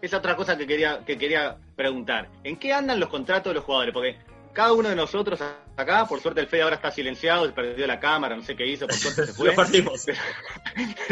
esa 0.00 0.18
otra 0.18 0.36
cosa 0.36 0.56
que 0.56 0.66
quería, 0.68 1.00
que 1.04 1.18
quería 1.18 1.56
preguntar. 1.74 2.28
¿En 2.44 2.56
qué 2.56 2.72
andan 2.72 3.00
los 3.00 3.08
contratos 3.08 3.50
de 3.50 3.54
los 3.54 3.64
jugadores? 3.64 3.92
Porque 3.92 4.16
cada 4.56 4.72
uno 4.72 4.88
de 4.88 4.96
nosotros 4.96 5.38
acá, 5.76 6.06
por 6.06 6.18
suerte 6.20 6.40
el 6.40 6.46
Fede 6.46 6.62
ahora 6.62 6.76
está 6.76 6.90
silenciado, 6.90 7.44
se 7.46 7.52
perdió 7.52 7.86
la 7.86 8.00
cámara, 8.00 8.34
no 8.34 8.42
sé 8.42 8.56
qué 8.56 8.66
hizo, 8.66 8.86
por 8.86 8.96
suerte 8.96 9.26
se 9.26 9.32
fue. 9.34 9.50
Lo 9.50 9.54
partimos. 9.54 10.06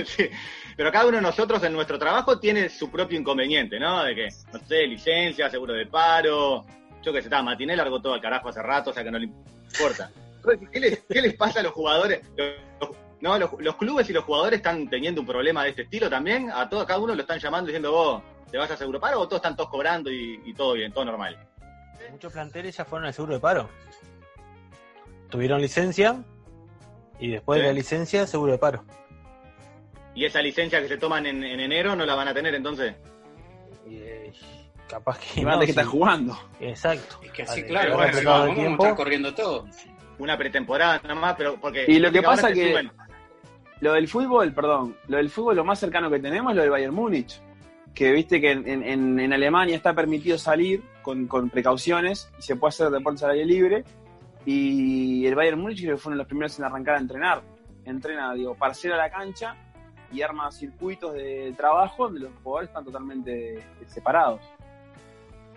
Sí. 0.05 0.29
Pero 0.77 0.91
cada 0.91 1.07
uno 1.07 1.17
de 1.19 1.23
nosotros 1.23 1.63
en 1.63 1.73
nuestro 1.73 1.99
trabajo 1.99 2.39
tiene 2.41 2.69
su 2.69 2.91
propio 2.91 3.19
inconveniente, 3.19 3.79
¿no? 3.79 4.03
De 4.03 4.15
que, 4.15 4.29
no 4.53 4.59
sé, 4.67 4.87
licencia, 4.87 5.49
seguro 5.51 5.73
de 5.75 5.87
paro, 5.87 6.65
yo 7.03 7.13
que 7.13 7.21
sé, 7.21 7.27
está, 7.29 7.43
Matiné 7.43 7.77
largó 7.77 8.01
todo 8.01 8.15
al 8.15 8.21
carajo 8.21 8.49
hace 8.49 8.61
rato, 8.63 8.91
o 8.91 8.93
sea 8.93 9.05
que 9.05 9.11
no 9.11 9.19
le 9.19 9.27
importa. 9.27 10.11
¿Qué 10.73 10.81
les, 10.81 11.05
qué 11.09 11.23
les 11.23 11.35
pasa 11.35 11.61
a 11.61 11.63
los 11.63 11.73
jugadores? 11.73 12.23
Los- 12.37 12.91
No, 13.21 13.39
los, 13.39 13.51
los 13.59 13.77
clubes 13.77 14.09
y 14.11 14.13
los 14.13 14.25
jugadores 14.25 14.59
están 14.59 14.89
teniendo 14.91 15.21
un 15.21 15.27
problema 15.27 15.63
de 15.65 15.71
este 15.71 15.83
estilo 15.83 16.11
también. 16.11 16.51
A 16.51 16.69
todos, 16.69 16.85
cada 16.87 16.99
uno 16.99 17.15
lo 17.15 17.21
están 17.23 17.39
llamando 17.39 17.69
diciendo 17.69 17.93
vos 17.93 18.23
te 18.51 18.59
vas 18.59 18.71
a 18.71 18.77
seguro 18.77 19.01
paro 19.01 19.19
o 19.21 19.27
todos 19.27 19.39
están 19.39 19.57
todos 19.57 19.69
cobrando 19.71 20.11
y, 20.13 20.41
y 20.45 20.55
todo 20.55 20.75
bien, 20.75 20.93
todo 20.93 21.05
normal. 21.05 21.37
Muchos 22.11 22.33
planteles 22.33 22.77
ya 22.77 22.85
fueron 22.85 23.07
al 23.07 23.15
seguro 23.15 23.35
de 23.35 23.41
paro. 23.41 23.69
Tuvieron 25.31 25.61
licencia 25.61 26.23
y 27.19 27.31
después 27.31 27.61
de 27.61 27.67
la 27.67 27.73
licencia, 27.73 28.27
seguro 28.27 28.53
de 28.53 28.59
paro. 28.59 28.85
Y 30.15 30.25
esa 30.25 30.41
licencia 30.41 30.81
que 30.81 30.89
se 30.89 30.97
toman 30.97 31.27
en, 31.27 31.43
en 31.43 31.59
enero 31.61 31.97
no 31.97 32.07
la 32.07 32.15
van 32.15 32.29
a 32.29 32.35
tener 32.35 32.55
entonces. 32.55 32.95
Y, 33.89 33.97
eh, 33.97 34.33
capaz 34.89 35.19
que. 35.19 35.41
Y 35.41 35.45
no, 35.45 35.53
de 35.59 35.61
que 35.67 35.73
sí. 35.73 35.79
estás 35.79 35.87
jugando. 35.89 36.39
Exacto. 36.61 37.19
Es 37.23 37.33
que 37.33 37.43
así, 37.43 37.65
claro, 37.65 37.97
bueno, 37.97 38.19
vamos, 38.25 38.59
a 38.59 38.63
estar 38.71 38.95
corriendo 38.95 39.35
todo. 39.35 39.67
Una 40.19 40.39
pretemporada 40.39 41.01
nada 41.03 41.15
más, 41.17 41.35
pero 41.37 41.57
porque. 41.61 41.85
Y 41.89 41.99
lo 41.99 42.13
que 42.13 42.23
pasa 42.23 42.53
que- 42.53 42.71
suben. 42.71 42.93
Lo 43.81 43.93
del 43.93 44.07
fútbol, 44.09 44.53
perdón, 44.53 44.97
lo 45.09 45.17
del 45.17 45.29
fútbol 45.29 45.57
lo 45.57 45.65
más 45.65 45.81
cercano 45.81 46.09
que 46.09 46.21
tenemos 46.21 46.53
es 46.53 46.57
lo 46.57 46.63
del 46.63 46.71
Bayern 46.71 46.95
Múnich. 46.95 47.41
Que 47.93 48.13
viste 48.13 48.41
que 48.41 48.53
en, 48.53 48.67
en- 48.69 49.19
en 49.21 49.33
Alemania 49.33 49.75
está 49.77 49.93
permitido 49.95 50.39
salir 50.39 50.83
con, 51.05 51.27
con 51.29 51.51
precauciones 51.51 52.29
y 52.39 52.43
se 52.43 52.57
puede 52.57 52.71
hacer 52.71 52.91
deportes 52.91 53.23
al 53.23 53.31
aire 53.33 53.45
libre. 53.47 53.85
Y 54.47 55.25
el 55.27 55.35
Bayern 55.37 55.61
Múnich 55.61 55.81
creo 55.83 55.95
que 55.97 56.03
fueron 56.03 56.19
los 56.19 56.27
primeros 56.27 56.59
en 56.59 56.65
arrancar 56.65 56.97
a 56.97 56.99
entrenar. 56.99 57.43
Entrena, 57.85 58.35
digo, 58.35 58.55
parcela 58.55 58.97
la 58.97 59.11
cancha 59.11 59.55
y 60.13 60.23
arma 60.23 60.51
circuitos 60.51 61.13
de 61.15 61.55
trabajo 61.57 62.05
donde 62.05 62.21
los 62.21 62.31
jugadores 62.43 62.69
están 62.71 62.85
totalmente 62.85 63.65
separados. 63.87 64.41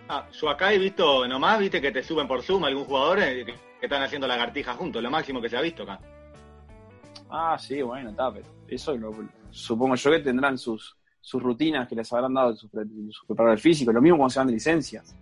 Ah, 0.08 0.26
yo 0.32 0.48
acá 0.48 0.72
he 0.72 0.78
visto 0.78 1.26
nomás, 1.28 1.58
viste 1.58 1.80
que 1.80 1.92
te 1.92 2.02
suben 2.02 2.26
por 2.26 2.42
Zoom 2.42 2.64
algún 2.64 2.84
jugador 2.84 3.18
eh, 3.20 3.44
que, 3.44 3.52
que 3.52 3.86
están 3.86 4.02
haciendo 4.02 4.26
lagartijas 4.26 4.76
juntos, 4.76 5.02
lo 5.02 5.10
máximo 5.10 5.40
que 5.40 5.48
se 5.50 5.56
ha 5.56 5.60
visto 5.60 5.82
acá. 5.82 6.00
Ah, 7.30 7.58
sí, 7.58 7.82
bueno, 7.82 8.10
está, 8.10 8.32
pero 8.32 8.46
eso 8.68 8.96
lo- 8.96 9.14
supongo 9.50 9.94
yo 9.96 10.10
que 10.12 10.20
tendrán 10.20 10.56
sus, 10.56 10.96
sus 11.20 11.42
rutinas 11.42 11.86
que 11.86 11.94
les 11.94 12.10
habrán 12.10 12.32
dado 12.32 12.54
sus, 12.56 12.70
sus 12.70 13.26
preparadores 13.26 13.62
físicos, 13.62 13.92
lo 13.94 14.00
mismo 14.00 14.16
cuando 14.16 14.30
se 14.30 14.40
dan 14.40 14.46
de 14.46 14.54
licencias. 14.54 15.14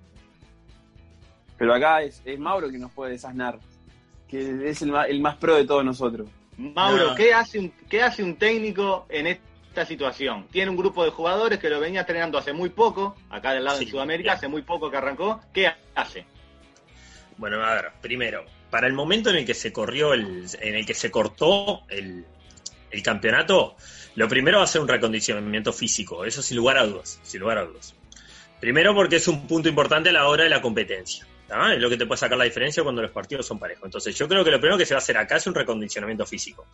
Pero 1.59 1.75
acá 1.75 2.03
es, 2.03 2.21
es 2.25 2.39
Mauro 2.39 2.71
que 2.71 2.79
nos 2.79 2.91
puede 2.93 3.13
desasnar, 3.13 3.59
que 4.29 4.69
es 4.71 4.83
el 4.83 4.91
más, 4.93 5.09
el 5.09 5.21
más 5.21 5.37
pro 5.37 5.57
de 5.57 5.65
todos 5.65 5.85
nosotros. 5.85 6.29
Mauro, 6.59 7.09
No. 7.11 7.15
¿qué, 7.15 7.33
hace 7.35 7.59
un, 7.59 7.71
¿qué 7.89 8.03
hace 8.03 8.23
un 8.23 8.37
técnico 8.37 9.07
en 9.09 9.27
esta 9.27 9.85
situación? 9.87 10.47
Tiene 10.51 10.71
un 10.71 10.77
grupo 10.77 11.05
de 11.05 11.11
jugadores 11.11 11.59
que 11.59 11.69
lo 11.71 11.81
venía 11.81 12.01
entrenando 12.01 12.39
hace 12.39 12.53
muy 12.53 12.71
poco, 12.71 13.17
acá 13.31 13.53
del 13.53 13.65
lado 13.65 13.79
Sí, 13.79 13.85
de 13.87 13.91
Sudamérica, 13.91 14.31
bien. 14.31 14.37
hace 14.37 14.49
muy 14.49 14.63
poco 14.63 14.91
que 14.91 14.97
arrancó. 14.97 15.41
¿Qué 15.53 15.71
hace? 15.95 16.25
Bueno, 17.39 17.63
a 17.63 17.75
ver, 17.75 17.93
primero, 18.01 18.45
para 18.71 18.87
el 18.87 18.95
momento 18.95 19.31
en 19.31 19.37
el 19.37 19.45
que 19.47 19.55
se 19.55 19.73
corrió 19.73 20.15
el, 20.15 20.47
en 20.61 20.75
el 20.75 20.87
que 20.87 20.95
se 20.95 21.11
cortó 21.11 21.83
el, 21.89 22.25
el 22.91 23.03
campeonato, 23.03 23.77
lo 24.15 24.27
primero 24.29 24.59
va 24.59 24.65
a 24.65 24.67
ser 24.67 24.81
un 24.81 24.89
recondicionamiento 24.89 25.73
físico, 25.73 26.25
eso 26.25 26.41
sin 26.43 26.57
lugar 26.57 26.79
a 26.79 26.87
dudas, 26.87 27.21
sin 27.23 27.41
lugar 27.41 27.59
a 27.59 27.65
dudas. 27.65 27.95
Primero 28.61 28.95
porque 28.95 29.17
es 29.17 29.29
un 29.29 29.47
punto 29.47 29.69
importante 29.69 30.09
a 30.09 30.13
la 30.13 30.27
hora 30.29 30.45
de 30.45 30.51
la 30.51 30.63
competencia. 30.63 31.27
Es 31.49 31.81
lo 31.81 31.89
que 31.89 31.97
te 31.97 32.07
puede 32.07 32.19
sacar 32.19 32.37
la 32.37 32.45
diferencia 32.45 32.83
cuando 32.83 33.03
los 33.03 33.11
partidos 33.13 33.47
son 33.47 33.59
parejos. 33.59 33.85
Entonces, 33.85 34.17
yo 34.17 34.27
creo 34.29 34.45
que 34.45 34.51
lo 34.51 34.59
primero 34.59 34.77
que 34.79 34.85
se 34.87 34.95
va 34.95 34.99
a 34.99 35.03
hacer 35.03 35.17
acá 35.17 35.37
es 35.37 35.47
un 35.47 35.55
recondicionamiento 35.55 36.27
físico. 36.27 36.67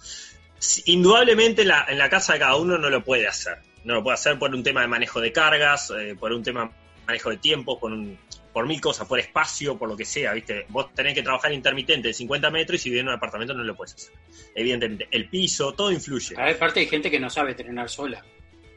Si- 0.58 0.82
Indudablemente, 0.92 1.62
en 1.62 1.68
la, 1.68 1.86
en 1.88 1.98
la 1.98 2.08
casa 2.08 2.32
de 2.34 2.38
cada 2.38 2.56
uno 2.56 2.78
no 2.78 2.88
lo 2.90 3.04
puede 3.04 3.26
hacer. 3.28 3.58
No 3.84 3.94
lo 3.94 4.02
puede 4.02 4.14
hacer 4.14 4.38
por 4.38 4.54
un 4.54 4.62
tema 4.62 4.80
de 4.80 4.86
manejo 4.86 5.20
de 5.20 5.32
cargas, 5.32 5.92
eh, 5.98 6.16
por 6.18 6.32
un 6.32 6.42
tema 6.42 6.64
de 6.64 6.70
manejo 7.06 7.30
de 7.30 7.36
tiempo, 7.36 7.78
por, 7.78 7.92
un, 7.92 8.16
por 8.52 8.66
mil 8.66 8.80
cosas, 8.80 9.06
por 9.06 9.18
espacio, 9.18 9.76
por 9.76 9.88
lo 9.88 9.96
que 9.96 10.04
sea, 10.04 10.32
¿viste? 10.32 10.64
Vos 10.68 10.94
tenés 10.94 11.14
que 11.14 11.22
trabajar 11.22 11.52
intermitente 11.52 12.08
de 12.08 12.14
50 12.14 12.50
metros 12.50 12.80
y 12.80 12.82
si 12.84 12.88
vives 12.90 13.02
en 13.02 13.08
un 13.08 13.14
apartamento 13.14 13.52
no 13.54 13.64
lo 13.64 13.74
puedes 13.74 13.94
hacer. 13.94 14.14
Evidentemente, 14.54 15.08
el 15.10 15.28
piso, 15.28 15.72
todo 15.72 15.90
influye. 15.92 16.34
Cada 16.34 16.46
vez 16.48 16.56
parte 16.56 16.80
hay 16.80 16.86
gente 16.86 17.10
que 17.10 17.18
no 17.20 17.28
sabe 17.28 17.50
entrenar 17.50 17.90
sola. 17.90 18.24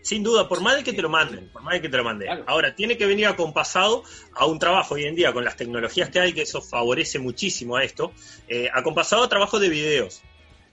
Sin 0.06 0.22
duda, 0.22 0.48
por 0.48 0.62
más 0.62 0.76
de 0.76 0.84
que 0.84 0.94
te 0.94 1.02
lo 1.02 1.10
manden, 1.10 1.50
por 1.50 1.64
más 1.64 1.74
de 1.74 1.82
que 1.82 1.90
te 1.90 1.98
lo 1.98 2.04
manden. 2.04 2.28
Claro. 2.28 2.44
Ahora, 2.46 2.76
tiene 2.76 2.96
que 2.96 3.08
venir 3.08 3.26
acompasado 3.26 4.04
a 4.36 4.46
un 4.46 4.60
trabajo 4.60 4.94
hoy 4.94 5.06
en 5.06 5.16
día 5.16 5.34
con 5.34 5.44
las 5.44 5.58
tecnologías 5.58 6.12
que 6.12 6.20
hay, 6.20 6.32
que 6.32 6.44
eso 6.44 6.62
favorece 6.62 7.18
muchísimo 7.18 7.76
a 7.76 7.84
esto, 7.84 8.14
eh, 8.48 8.70
acompasado 8.72 9.24
a 9.24 9.30
trabajo 9.30 9.58
de 9.58 9.68
videos. 9.68 10.22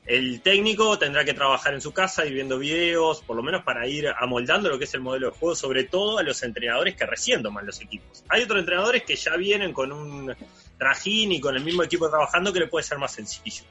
El 0.04 0.42
técnico 0.42 0.98
tendrá 0.98 1.24
que 1.24 1.32
trabajar 1.32 1.72
en 1.72 1.80
su 1.80 1.94
casa 1.94 2.26
ir 2.26 2.34
viendo 2.34 2.58
videos, 2.58 3.22
por 3.22 3.34
lo 3.34 3.42
menos 3.42 3.64
para 3.64 3.86
ir 3.86 4.06
amoldando 4.18 4.68
lo 4.68 4.78
que 4.78 4.84
es 4.84 4.92
el 4.92 5.00
modelo 5.00 5.30
de 5.30 5.38
juego, 5.38 5.56
sobre 5.56 5.84
todo 5.84 6.18
a 6.18 6.22
los 6.22 6.42
entrenadores 6.42 6.94
que 6.94 7.06
recién 7.06 7.42
toman 7.42 7.64
los 7.64 7.80
equipos. 7.80 8.22
Hay 8.28 8.42
otros 8.42 8.60
entrenadores 8.60 9.02
que 9.04 9.16
ya 9.16 9.34
vienen 9.36 9.72
con 9.72 9.92
un 9.92 10.36
trajín 10.76 11.32
y 11.32 11.40
con 11.40 11.56
el 11.56 11.64
mismo 11.64 11.82
equipo 11.82 12.10
trabajando 12.10 12.52
que 12.52 12.60
le 12.60 12.66
puede 12.66 12.82
ser 12.82 12.98
más 12.98 13.12
sencillo. 13.12 13.64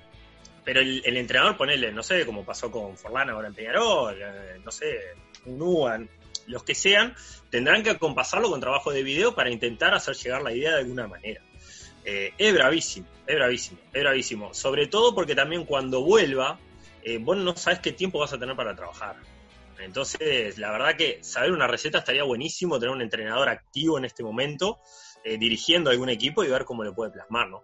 Pero 0.63 0.79
el, 0.79 1.03
el 1.05 1.17
entrenador, 1.17 1.55
ponele, 1.55 1.91
no 1.91 2.01
sé, 2.01 2.25
como 2.25 2.43
pasó 2.43 2.71
con 2.71 2.97
Forlán 2.97 3.29
ahora 3.29 3.47
en 3.47 3.53
Peñarol, 3.53 4.17
eh, 4.19 4.59
no 4.63 4.71
sé, 4.71 4.99
un 5.45 5.61
Uan, 5.61 6.09
los 6.47 6.63
que 6.63 6.75
sean, 6.75 7.15
tendrán 7.49 7.83
que 7.83 7.91
acompasarlo 7.91 8.49
con 8.49 8.59
trabajo 8.59 8.91
de 8.91 9.03
video 9.03 9.35
para 9.35 9.49
intentar 9.49 9.93
hacer 9.93 10.15
llegar 10.15 10.41
la 10.41 10.53
idea 10.53 10.71
de 10.71 10.79
alguna 10.79 11.07
manera. 11.07 11.41
Eh, 12.03 12.33
es 12.37 12.53
bravísimo, 12.53 13.07
es 13.27 13.35
bravísimo, 13.35 13.79
es 13.93 14.01
bravísimo. 14.01 14.53
Sobre 14.53 14.87
todo 14.87 15.13
porque 15.13 15.35
también 15.35 15.65
cuando 15.65 16.03
vuelva, 16.03 16.59
eh, 17.03 17.17
vos 17.19 17.37
no 17.37 17.55
sabes 17.55 17.79
qué 17.79 17.91
tiempo 17.91 18.19
vas 18.19 18.33
a 18.33 18.39
tener 18.39 18.55
para 18.55 18.75
trabajar. 18.75 19.17
Entonces, 19.79 20.57
la 20.57 20.71
verdad 20.71 20.95
que 20.95 21.23
saber 21.23 21.51
una 21.51 21.67
receta 21.67 21.99
estaría 21.99 22.23
buenísimo, 22.23 22.79
tener 22.79 22.93
un 22.93 23.01
entrenador 23.01 23.49
activo 23.49 23.97
en 23.97 24.05
este 24.05 24.23
momento, 24.23 24.79
eh, 25.23 25.37
dirigiendo 25.37 25.89
algún 25.89 26.09
equipo 26.09 26.43
y 26.43 26.49
ver 26.49 26.65
cómo 26.65 26.83
lo 26.83 26.93
puede 26.93 27.11
plasmar, 27.11 27.49
¿no? 27.49 27.63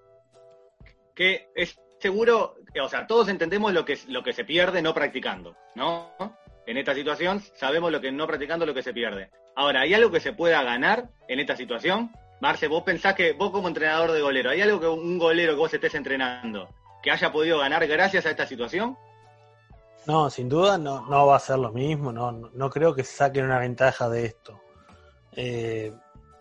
Que 1.14 1.50
es 1.56 1.78
seguro, 2.00 2.56
o 2.82 2.90
sea, 2.90 3.06
todos 3.06 3.30
entendemos 3.30 3.74
lo 3.74 3.86
que, 3.86 4.00
lo 4.08 4.24
que 4.24 4.34
se 4.34 4.46
pierde 4.46 4.82
no 4.82 4.94
practicando, 4.94 5.56
¿no? 5.76 6.16
En 6.68 6.78
esta 6.78 6.94
situación 6.94 7.42
sabemos 7.56 7.92
lo 7.92 8.02
que 8.02 8.12
no 8.12 8.28
practicando 8.28 8.66
lo 8.66 8.74
que 8.74 8.84
se 8.84 8.94
pierde. 8.94 9.32
Ahora, 9.56 9.82
¿hay 9.82 9.94
algo 9.94 10.12
que 10.12 10.20
se 10.20 10.34
pueda 10.34 10.62
ganar 10.64 11.10
en 11.28 11.40
esta 11.40 11.56
situación? 11.56 12.12
Marce, 12.42 12.68
vos 12.68 12.84
pensás 12.84 13.16
que 13.16 13.32
vos 13.34 13.52
como 13.52 13.70
entrenador 13.70 14.12
de 14.12 14.22
golero, 14.22 14.52
¿hay 14.52 14.62
algo 14.62 14.80
que 14.80 14.88
un 14.88 15.18
golero 15.18 15.54
que 15.54 15.60
vos 15.60 15.74
estés 15.74 15.96
entrenando 15.96 16.70
que 17.02 17.10
haya 17.10 17.32
podido 17.32 17.60
ganar 17.60 17.88
gracias 17.88 18.26
a 18.26 18.32
esta 18.32 18.46
situación? 18.46 18.98
No, 20.06 20.30
sin 20.30 20.50
duda 20.50 20.78
no, 20.78 21.06
no 21.08 21.28
va 21.28 21.38
a 21.38 21.40
ser 21.40 21.58
lo 21.58 21.72
mismo, 21.72 22.12
no, 22.12 22.32
no, 22.32 22.70
creo 22.70 22.94
que 22.94 23.04
saquen 23.04 23.46
una 23.46 23.60
ventaja 23.60 24.10
de 24.10 24.26
esto. 24.26 24.62
Eh, 25.34 25.94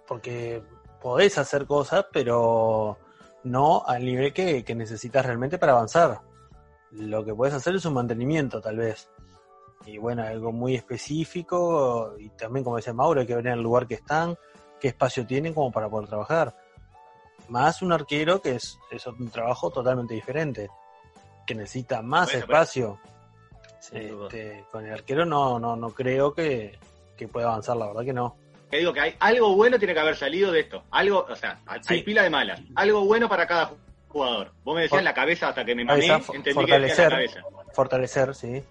porque 0.06 0.62
podés 1.00 1.38
hacer 1.38 1.66
cosas, 1.66 2.06
pero 2.12 2.99
no 3.45 3.85
al 3.87 4.04
nivel 4.04 4.33
que, 4.33 4.64
que 4.64 4.75
necesitas 4.75 5.25
realmente 5.25 5.59
para 5.59 5.73
avanzar. 5.73 6.21
Lo 6.90 7.25
que 7.25 7.35
podés 7.35 7.54
hacer 7.54 7.76
es 7.76 7.85
un 7.85 7.95
mantenimiento, 7.95 8.61
tal 8.61 8.76
vez. 8.76 9.09
Y 9.85 9.99
bueno, 9.99 10.23
algo 10.23 10.50
muy 10.52 10.75
específico, 10.75 12.14
y 12.18 12.28
también 12.30 12.64
como 12.64 12.76
decía 12.76 12.92
Mauro, 12.92 13.21
hay 13.21 13.26
que 13.26 13.35
ver 13.37 13.47
en 13.47 13.52
el 13.54 13.62
lugar 13.62 13.87
que 13.87 13.95
están, 13.95 14.37
qué 14.80 14.88
espacio 14.88 15.26
tienen 15.26 15.54
como 15.54 15.71
para 15.71 15.88
poder 15.88 16.09
trabajar. 16.09 16.56
Más 17.49 17.83
un 17.83 17.92
arquero 17.92 18.42
que 18.42 18.56
es, 18.56 18.78
es 18.90 19.06
un 19.06 19.30
trabajo 19.30 19.71
totalmente 19.71 20.14
diferente, 20.14 20.68
que 21.47 21.54
necesita 21.54 22.02
más 22.02 22.26
Bueno, 22.33 22.40
espacio. 22.40 23.00
Este, 23.92 24.64
con 24.73 24.85
el 24.85 24.92
arquero 24.92 25.25
no, 25.25 25.61
no, 25.61 25.76
no 25.76 25.90
creo 25.90 26.35
que, 26.35 26.76
que 27.16 27.28
pueda 27.28 27.47
avanzar, 27.49 27.76
la 27.76 27.87
verdad 27.87 28.04
que 28.04 28.12
no. 28.12 28.37
Que 28.68 28.78
digo 28.78 28.92
que 28.92 29.00
hay 29.00 29.14
algo 29.21 29.54
bueno 29.54 29.78
tiene 29.78 29.95
que 29.95 30.00
haber 30.00 30.16
salido 30.16 30.50
de 30.50 30.61
esto. 30.61 30.83
Algo, 30.90 31.25
o 31.30 31.37
sea, 31.37 31.61
hay 31.66 31.80
Sí. 31.85 32.02
pila 32.02 32.25
de 32.25 32.30
malas. 32.30 32.61
Algo 32.75 33.04
bueno 33.04 33.28
para 33.28 33.47
cada 33.47 33.71
jugador. 34.09 34.50
Vos 34.64 34.75
me 34.75 34.83
decías 34.83 34.99
For- 34.99 35.04
la 35.04 35.14
cabeza 35.14 35.49
hasta 35.50 35.64
que 35.64 35.76
me 35.76 35.85
mamé, 35.85 36.04
entendí 36.06 36.42
que 36.42 36.42
decías 36.42 36.56
la 36.56 36.62
fortalecer. 36.62 37.09
cabeza. 37.11 37.40
Fortalecer, 37.73 38.35
sí. 38.35 38.64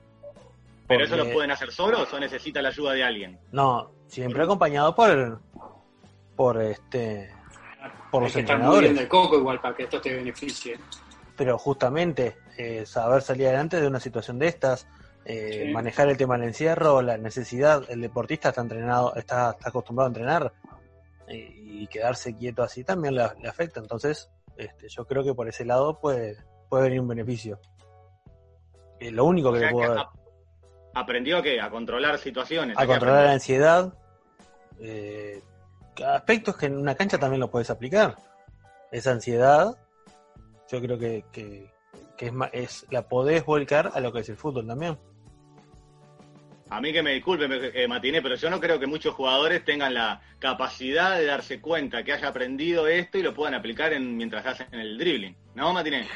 Pero 0.87 1.03
eso 1.05 1.17
lo 1.17 1.31
pueden 1.31 1.51
hacer 1.51 1.71
solos 1.71 2.11
o 2.13 2.19
necesita 2.19 2.61
la 2.61 2.69
ayuda 2.69 2.93
de 2.93 3.03
alguien. 3.03 3.39
No, 3.51 3.91
siempre 4.07 4.43
acompañado 4.43 4.93
por 4.95 5.41
por 6.35 6.61
este 6.61 7.31
por 8.11 8.21
Hay 8.21 8.27
los 8.27 8.33
que 8.33 8.39
estar 8.41 8.57
muy 8.57 8.65
entrenadores. 8.65 8.81
bien 8.81 8.95
del 8.95 9.07
coco 9.07 9.37
igual 9.37 9.61
para 9.61 9.75
que 9.75 9.83
esto 9.83 9.99
te 10.01 10.13
beneficie. 10.15 10.79
Pero 11.35 11.57
justamente 11.57 12.37
eh, 12.57 12.85
saber 12.85 13.21
salir 13.21 13.47
adelante 13.47 13.81
de 13.81 13.87
una 13.87 13.99
situación 13.99 14.37
de 14.39 14.47
estas, 14.47 14.87
eh, 15.25 15.63
Sí. 15.67 15.73
manejar 15.73 16.07
el 16.09 16.17
tema 16.17 16.37
del 16.37 16.47
encierro, 16.49 17.01
la 17.01 17.17
necesidad, 17.17 17.83
el 17.89 17.99
deportista 18.01 18.49
está 18.49 18.61
entrenado, 18.61 19.15
está, 19.15 19.51
está 19.51 19.69
acostumbrado 19.69 20.07
a 20.07 20.09
entrenar 20.09 20.53
eh, 21.27 21.51
y 21.57 21.87
quedarse 21.87 22.35
quieto 22.35 22.61
así 22.63 22.83
también 22.83 23.15
le, 23.15 23.23
le 23.41 23.49
afecta. 23.49 23.79
Entonces, 23.79 24.29
este, 24.55 24.87
yo 24.87 25.05
creo 25.05 25.23
que 25.23 25.33
por 25.33 25.47
ese 25.49 25.65
lado 25.65 25.99
puede, 25.99 26.37
puede 26.69 26.83
venir 26.83 27.01
un 27.01 27.07
beneficio. 27.07 27.59
Eh, 28.99 29.11
lo 29.11 29.25
único 29.25 29.51
que 29.51 29.57
O 29.57 29.61
sea, 29.61 29.67
le 29.69 29.73
puedo 29.73 29.89
que 29.91 29.95
dar. 29.97 30.07
A- 30.95 30.99
aprendió 30.99 31.41
que 31.43 31.59
a 31.61 31.69
controlar 31.69 32.17
situaciones. 32.17 32.77
a 32.77 32.81
¿A 32.81 32.83
qué 32.85 32.87
controlar 32.87 33.25
la 33.25 33.31
ansiedad. 33.33 33.93
Eh, 34.79 35.41
aspectos 36.05 36.57
que 36.57 36.65
en 36.65 36.77
una 36.77 36.95
cancha 36.95 37.17
también 37.17 37.39
lo 37.39 37.49
puedes 37.51 37.69
aplicar. 37.69 38.15
Esa 38.91 39.11
ansiedad, 39.11 39.77
yo 40.71 40.81
creo 40.81 40.97
que, 40.97 41.23
que, 41.31 41.71
que 42.17 42.25
es, 42.27 42.33
es 42.53 42.85
la 42.91 43.07
podés 43.07 43.45
volcar 43.45 43.91
a 43.93 43.99
lo 43.99 44.11
que 44.11 44.19
es 44.21 44.29
el 44.29 44.37
fútbol 44.37 44.67
también. 44.67 44.97
A 46.69 46.81
mí 46.81 46.91
que 46.91 47.03
me 47.03 47.11
disculpe, 47.13 47.47
me- 47.47 47.67
eh, 47.67 47.87
Matiné, 47.87 48.21
pero 48.23 48.35
yo 48.35 48.49
no 48.49 48.59
creo 48.59 48.79
que 48.79 48.87
muchos 48.87 49.13
jugadores 49.13 49.63
tengan 49.63 49.93
la 49.93 50.21
capacidad 50.39 51.15
de 51.17 51.25
darse 51.25 51.61
cuenta 51.61 52.03
que 52.03 52.11
haya 52.13 52.27
aprendido 52.29 52.87
esto 52.87 53.17
y 53.19 53.21
lo 53.23 53.33
puedan 53.35 53.53
aplicar 53.53 53.93
en, 53.93 54.17
mientras 54.17 54.45
hacen 54.45 54.73
el 54.73 54.97
dribbling. 54.97 55.35
¿No, 55.53 55.71
Matiné? 55.73 56.07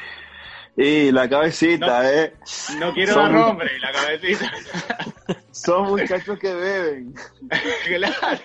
Y 0.76 1.10
la 1.12 1.28
cabecita, 1.28 2.02
No. 2.02 2.08
¿eh? 2.08 2.34
No 2.78 2.92
quiero 2.94 3.14
Son- 3.14 3.32
dar 3.32 3.32
nombre, 3.32 3.78
la 3.80 3.92
cabecita. 3.92 4.50
Son 5.50 5.88
muchachos 5.88 6.38
que 6.38 6.54
beben. 6.54 7.14
claro. 7.86 8.40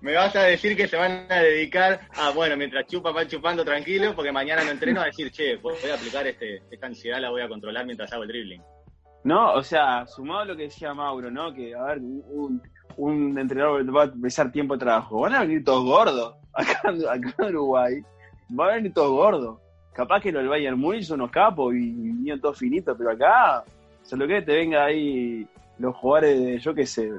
Me 0.00 0.14
vas 0.14 0.34
a 0.36 0.42
decir 0.42 0.76
que 0.76 0.88
se 0.88 0.96
van 0.96 1.26
a 1.30 1.36
dedicar 1.40 2.00
a, 2.16 2.30
bueno, 2.30 2.56
mientras 2.56 2.86
chupa, 2.86 3.12
van 3.12 3.28
chupando 3.28 3.64
tranquilo, 3.64 4.14
porque 4.14 4.32
mañana 4.32 4.64
no 4.64 4.70
entreno 4.72 5.00
a 5.00 5.06
decir, 5.06 5.30
che, 5.30 5.56
voy 5.56 5.74
a 5.90 5.94
aplicar 5.94 6.26
este, 6.26 6.62
esta 6.70 6.86
ansiedad, 6.86 7.20
la 7.20 7.30
voy 7.30 7.42
a 7.42 7.48
controlar 7.48 7.86
mientras 7.86 8.12
hago 8.12 8.22
el 8.24 8.28
dribbling. 8.28 8.62
No, 9.24 9.52
o 9.54 9.62
sea, 9.62 10.04
sumado 10.06 10.40
a 10.40 10.44
lo 10.46 10.56
que 10.56 10.64
decía 10.64 10.92
Mauro, 10.92 11.30
¿no? 11.30 11.54
Que, 11.54 11.72
a 11.74 11.82
ver, 11.84 11.98
un, 11.98 12.60
un 12.96 13.38
entrenador 13.38 13.96
va 13.96 14.02
a 14.02 14.06
empezar 14.06 14.50
tiempo 14.50 14.74
de 14.74 14.80
trabajo. 14.80 15.20
Van 15.20 15.34
a 15.34 15.40
venir 15.40 15.64
todos 15.64 15.84
gordos. 15.84 16.34
Acá, 16.52 16.80
acá 16.84 17.34
en 17.38 17.44
Uruguay 17.56 17.94
van 18.50 18.70
a 18.70 18.74
venir 18.74 18.92
todos 18.92 19.10
gordos. 19.12 19.58
Capaz 19.92 20.20
que 20.20 20.32
los 20.32 20.42
del 20.42 20.48
Bayern 20.48 20.78
Múnich 20.78 21.04
son 21.04 21.20
unos 21.20 21.30
capos 21.30 21.74
y 21.74 21.78
vinieron 21.78 22.40
todos 22.40 22.58
finitos, 22.58 22.96
pero 22.96 23.10
acá, 23.10 23.64
solo 24.02 24.26
que 24.26 24.42
te 24.42 24.54
venga 24.54 24.84
ahí 24.84 25.46
los 25.78 25.94
jugadores 25.96 26.40
de, 26.40 26.58
yo 26.58 26.74
qué 26.74 26.86
sé, 26.86 27.12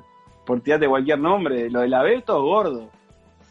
por 0.46 0.62
tirarte 0.62 0.88
cualquier 0.88 1.20
nombre, 1.20 1.70
lo 1.70 1.82
de 1.82 1.88
la 1.88 2.02
B, 2.02 2.22
todos 2.26 2.42
gordos. 2.42 2.90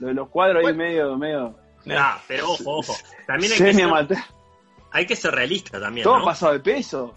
Lo 0.00 0.08
de 0.08 0.14
los 0.14 0.28
cuadros 0.28 0.66
ahí 0.66 0.74
medio, 0.74 1.16
medio. 1.16 1.54
Ah, 1.90 2.20
pero 2.26 2.50
ojo, 2.50 2.78
ojo. 2.78 2.94
También 3.26 3.52
hay 3.52 3.58
que, 3.58 3.74
ser, 3.74 4.18
hay 4.90 5.06
que 5.06 5.16
ser 5.16 5.34
realista 5.34 5.80
también, 5.80 6.04
Todo 6.04 6.18
¿no? 6.18 6.24
pasado 6.24 6.52
de 6.52 6.60
peso. 6.60 7.14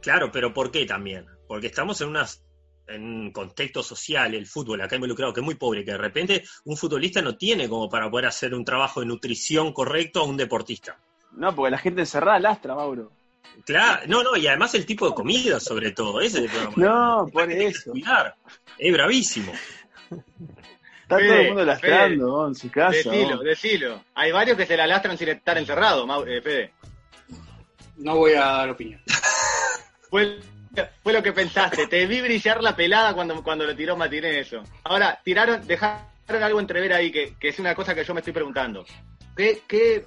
Claro, 0.00 0.30
pero 0.32 0.52
¿por 0.52 0.70
qué 0.70 0.84
también? 0.84 1.26
Porque 1.46 1.68
estamos 1.68 2.00
en 2.00 2.08
unas 2.08 2.44
en 2.86 3.02
un 3.02 3.32
contexto 3.32 3.82
social, 3.82 4.34
el 4.34 4.46
fútbol 4.46 4.80
acá 4.82 4.96
involucrado, 4.96 5.32
que 5.32 5.40
es 5.40 5.44
muy 5.44 5.54
pobre, 5.54 5.84
que 5.84 5.92
de 5.92 5.98
repente 5.98 6.44
un 6.64 6.76
futbolista 6.76 7.22
no 7.22 7.36
tiene 7.36 7.68
como 7.68 7.88
para 7.88 8.10
poder 8.10 8.26
hacer 8.26 8.54
un 8.54 8.64
trabajo 8.64 9.00
de 9.00 9.06
nutrición 9.06 9.72
correcto 9.72 10.20
a 10.20 10.24
un 10.24 10.36
deportista. 10.36 10.98
No, 11.36 11.54
porque 11.54 11.70
la 11.70 11.78
gente 11.78 12.00
encerrada 12.00 12.38
lastra, 12.38 12.74
Mauro. 12.74 13.10
Claro, 13.64 14.02
no, 14.08 14.22
no, 14.22 14.36
y 14.36 14.46
además 14.46 14.74
el 14.74 14.84
tipo 14.86 15.08
de 15.08 15.14
comida, 15.14 15.60
sobre 15.60 15.92
todo, 15.92 16.20
ese 16.20 16.38
es 16.38 16.44
el 16.44 16.50
problema. 16.50 16.92
No, 16.92 17.26
La 17.26 17.32
por 17.32 17.50
eso. 17.52 17.90
cuidar. 17.92 18.34
Es 18.78 18.92
bravísimo. 18.92 19.52
Está 21.02 21.16
Fede, 21.18 21.28
todo 21.28 21.38
el 21.38 21.46
mundo 21.48 21.60
Fede, 21.60 21.66
lastrando 21.66 22.26
¿no? 22.26 22.48
en 22.48 22.54
su 22.54 22.70
casa. 22.70 22.96
Decilo, 22.96 23.38
decilo. 23.42 24.04
Hay 24.14 24.32
varios 24.32 24.56
que 24.56 24.66
se 24.66 24.76
la 24.76 24.86
lastran 24.86 25.16
sin 25.18 25.28
estar 25.28 25.56
encerrados, 25.58 26.06
Mau- 26.06 26.26
eh, 26.26 26.40
Fede. 26.42 26.72
No 27.96 28.16
voy 28.16 28.32
a 28.32 28.40
dar 28.40 28.70
opinión. 28.70 29.00
Fue, 30.10 30.38
fue 31.02 31.12
lo 31.12 31.22
que 31.22 31.32
pensaste. 31.32 31.88
Te 31.88 32.06
vi 32.06 32.20
brillar 32.20 32.62
la 32.62 32.76
pelada 32.76 33.14
cuando, 33.14 33.42
cuando 33.42 33.64
lo 33.66 33.74
tiró 33.74 33.96
Matiné 33.96 34.38
eso. 34.40 34.62
Ahora, 34.84 35.20
tiraron, 35.24 35.66
dejaron 35.66 36.04
algo 36.40 36.60
entrever 36.60 36.92
ahí 36.92 37.10
que, 37.10 37.34
que 37.38 37.48
es 37.48 37.58
una 37.58 37.74
cosa 37.74 37.94
que 37.96 38.04
yo 38.04 38.14
me 38.14 38.20
estoy 38.20 38.32
preguntando. 38.32 38.84
¿Qué, 39.36 39.62
qué, 39.66 40.06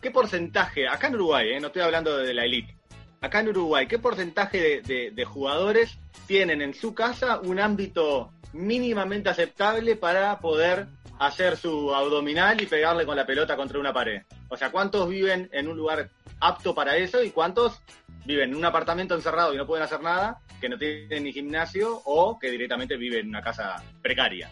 qué 0.00 0.10
porcentaje, 0.10 0.88
acá 0.88 1.08
en 1.08 1.14
Uruguay, 1.16 1.50
eh, 1.50 1.60
no 1.60 1.68
estoy 1.68 1.82
hablando 1.82 2.16
de 2.16 2.34
la 2.34 2.44
elite, 2.44 2.76
acá 3.20 3.40
en 3.40 3.48
Uruguay, 3.48 3.86
qué 3.86 3.98
porcentaje 3.98 4.60
de, 4.60 4.80
de- 4.82 5.10
de 5.10 5.24
jugadores 5.24 5.98
tienen 6.26 6.62
en 6.62 6.74
su 6.74 6.94
casa 6.94 7.40
un 7.40 7.58
ámbito 7.58 8.32
mínimamente 8.52 9.28
aceptable 9.28 9.96
para 9.96 10.38
poder 10.40 10.86
hacer 11.18 11.56
su 11.56 11.94
abdominal 11.94 12.60
y 12.60 12.66
pegarle 12.66 13.04
con 13.04 13.16
la 13.16 13.26
pelota 13.26 13.56
contra 13.56 13.78
una 13.78 13.92
pared? 13.92 14.22
O 14.48 14.56
sea, 14.56 14.70
¿cuántos 14.70 15.08
viven 15.08 15.48
en 15.52 15.68
un 15.68 15.76
lugar 15.76 16.10
apto 16.40 16.74
para 16.74 16.96
eso 16.96 17.22
y 17.22 17.30
cuántos 17.30 17.80
viven 18.24 18.50
en 18.50 18.56
un 18.56 18.64
apartamento 18.64 19.14
encerrado 19.14 19.52
y 19.52 19.56
no 19.56 19.66
pueden 19.66 19.84
hacer 19.84 20.00
nada, 20.00 20.40
que 20.60 20.68
no 20.68 20.78
tienen 20.78 21.24
ni 21.24 21.32
gimnasio 21.32 22.00
o 22.04 22.38
que 22.38 22.50
directamente 22.50 22.96
viven 22.96 23.20
en 23.20 23.28
una 23.28 23.42
casa 23.42 23.82
precaria? 24.02 24.48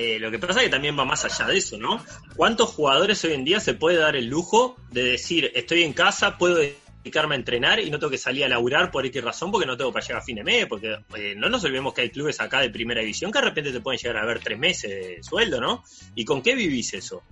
Eh, 0.00 0.20
lo 0.20 0.30
que 0.30 0.38
pasa 0.38 0.60
es 0.60 0.66
que 0.66 0.70
también 0.70 0.96
va 0.96 1.04
más 1.04 1.24
allá 1.24 1.44
de 1.46 1.56
eso, 1.58 1.76
¿no? 1.76 2.00
¿Cuántos 2.36 2.70
jugadores 2.70 3.24
hoy 3.24 3.32
en 3.32 3.44
día 3.44 3.58
se 3.58 3.74
puede 3.74 3.96
dar 3.96 4.14
el 4.14 4.26
lujo 4.26 4.76
de 4.92 5.02
decir, 5.02 5.50
estoy 5.56 5.82
en 5.82 5.92
casa, 5.92 6.38
puedo 6.38 6.54
dedicarme 6.54 7.34
a 7.34 7.38
entrenar 7.38 7.80
y 7.80 7.90
no 7.90 7.98
tengo 7.98 8.12
que 8.12 8.16
salir 8.18 8.44
a 8.44 8.48
laburar 8.48 8.92
por 8.92 9.04
X 9.04 9.24
razón 9.24 9.50
porque 9.50 9.66
no 9.66 9.76
tengo 9.76 9.92
para 9.92 10.06
llegar 10.06 10.22
a 10.22 10.24
fin 10.24 10.36
de 10.36 10.44
mes? 10.44 10.66
Porque 10.66 10.98
eh, 11.16 11.34
no 11.36 11.48
nos 11.48 11.64
olvidemos 11.64 11.92
que 11.94 12.02
hay 12.02 12.10
clubes 12.10 12.40
acá 12.40 12.60
de 12.60 12.70
primera 12.70 13.00
división 13.00 13.32
que 13.32 13.40
de 13.40 13.44
repente 13.46 13.72
te 13.72 13.80
pueden 13.80 13.98
llegar 13.98 14.18
a 14.18 14.24
ver 14.24 14.38
tres 14.38 14.56
meses 14.56 14.88
de 14.88 15.22
sueldo, 15.24 15.60
¿no? 15.60 15.82
¿Y 16.14 16.24
con 16.24 16.42
qué 16.42 16.54
vivís 16.54 16.94
eso? 16.94 17.22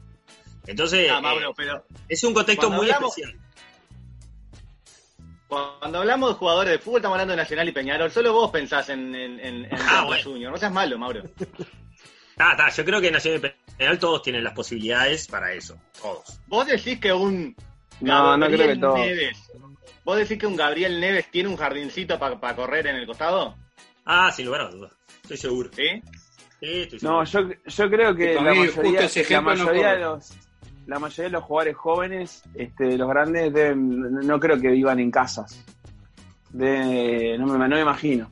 Entonces, 0.66 1.08
Ah, 1.08 1.20
Mauro, 1.20 1.50
eh, 1.50 1.54
pero 1.56 1.84
es 2.08 2.24
un 2.24 2.34
contexto 2.34 2.68
muy 2.68 2.90
hablamos- 2.90 3.16
especial. 3.16 3.40
cuando 5.46 5.98
hablamos 6.00 6.30
de 6.30 6.34
jugadores 6.34 6.72
de 6.72 6.78
fútbol, 6.80 6.98
estamos 6.98 7.14
hablando 7.14 7.30
de 7.30 7.36
Nacional 7.36 7.68
y 7.68 7.72
Peñarol. 7.72 8.10
Solo 8.10 8.32
vos 8.32 8.50
pensás 8.50 8.88
en, 8.88 9.14
en, 9.14 9.38
en, 9.38 9.64
en 9.66 9.68
Ah, 9.72 10.00
Boca 10.00 10.06
bueno. 10.06 10.24
Juniors. 10.24 10.52
No 10.52 10.58
seas 10.58 10.72
malo, 10.72 10.98
Mauro. 10.98 11.22
Ah, 12.38 12.50
está, 12.52 12.68
yo 12.70 12.84
creo 12.84 13.00
que 13.00 13.10
Nacional 13.10 13.40
y 13.44 13.72
Penal 13.78 13.98
todos 13.98 14.22
tienen 14.22 14.44
las 14.44 14.52
posibilidades 14.52 15.26
para 15.26 15.52
eso, 15.52 15.78
todos. 16.00 16.38
Vos 16.46 16.66
decís 16.66 16.98
que 17.00 17.12
un 17.12 17.54
No, 18.00 18.36
no 18.36 18.46
creo 18.46 18.58
que 18.58 18.74
Gabriel 18.76 18.80
todos. 18.80 18.98
Neves, 19.00 19.50
vos 20.04 20.16
decís 20.18 20.38
que 20.38 20.46
un 20.46 20.56
Gabriel 20.56 21.00
Neves 21.00 21.30
tiene 21.30 21.48
un 21.48 21.56
jardincito 21.56 22.18
para 22.18 22.54
correr 22.54 22.86
en 22.88 22.96
el 22.96 23.06
costado, 23.06 23.54
Ah, 24.04 24.30
sin 24.32 24.46
lugar 24.46 24.60
a 24.62 24.68
dudas, 24.70 24.92
estoy 25.22 25.36
seguro. 25.36 25.70
¿sí? 25.74 26.02
Sí, 26.60 26.82
estoy 26.82 27.00
seguro. 27.00 27.18
No, 27.18 27.24
yo, 27.24 27.40
yo 27.64 27.90
creo 27.90 28.14
que 28.14 28.34
la 28.34 28.42
mayoría, 28.54 29.00
ese 29.00 29.20
la 29.20 29.24
ejemplo 29.26 29.54
no 29.56 29.64
mayoría 29.64 29.92
de 29.94 30.00
los 30.00 30.32
la 30.86 30.98
mayoría 31.00 31.24
de 31.24 31.30
los 31.30 31.42
jugadores 31.44 31.76
jóvenes, 31.76 32.42
este, 32.54 32.96
los 32.96 33.08
grandes, 33.08 33.52
deben- 33.52 34.24
no 34.24 34.38
creo 34.38 34.60
que 34.60 34.68
vivan 34.68 35.00
en 35.00 35.10
casas. 35.10 35.64
De, 36.50 37.36
no, 37.38 37.46
me, 37.46 37.58
no 37.68 37.74
me 37.74 37.82
imagino. 37.82 38.30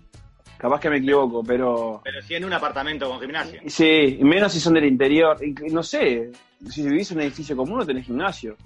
Capaz 0.64 0.80
que 0.80 0.88
me 0.88 0.96
equivoco, 0.96 1.44
pero 1.44 2.00
Pero 2.02 2.22
sí 2.22 2.36
en 2.36 2.46
un 2.46 2.52
apartamento 2.54 3.06
con 3.10 3.20
gimnasia. 3.20 3.60
sí, 3.66 4.16
y 4.18 4.24
menos 4.24 4.50
si 4.50 4.60
son 4.60 4.72
del 4.72 4.86
interior. 4.86 5.36
No 5.70 5.82
sé, 5.82 6.32
si 6.70 6.82
vivís 6.88 7.10
en 7.10 7.18
un 7.18 7.24
edificio 7.24 7.54
común 7.54 7.80
no 7.80 7.84
tenés 7.84 8.06
gimnasio. 8.06 8.56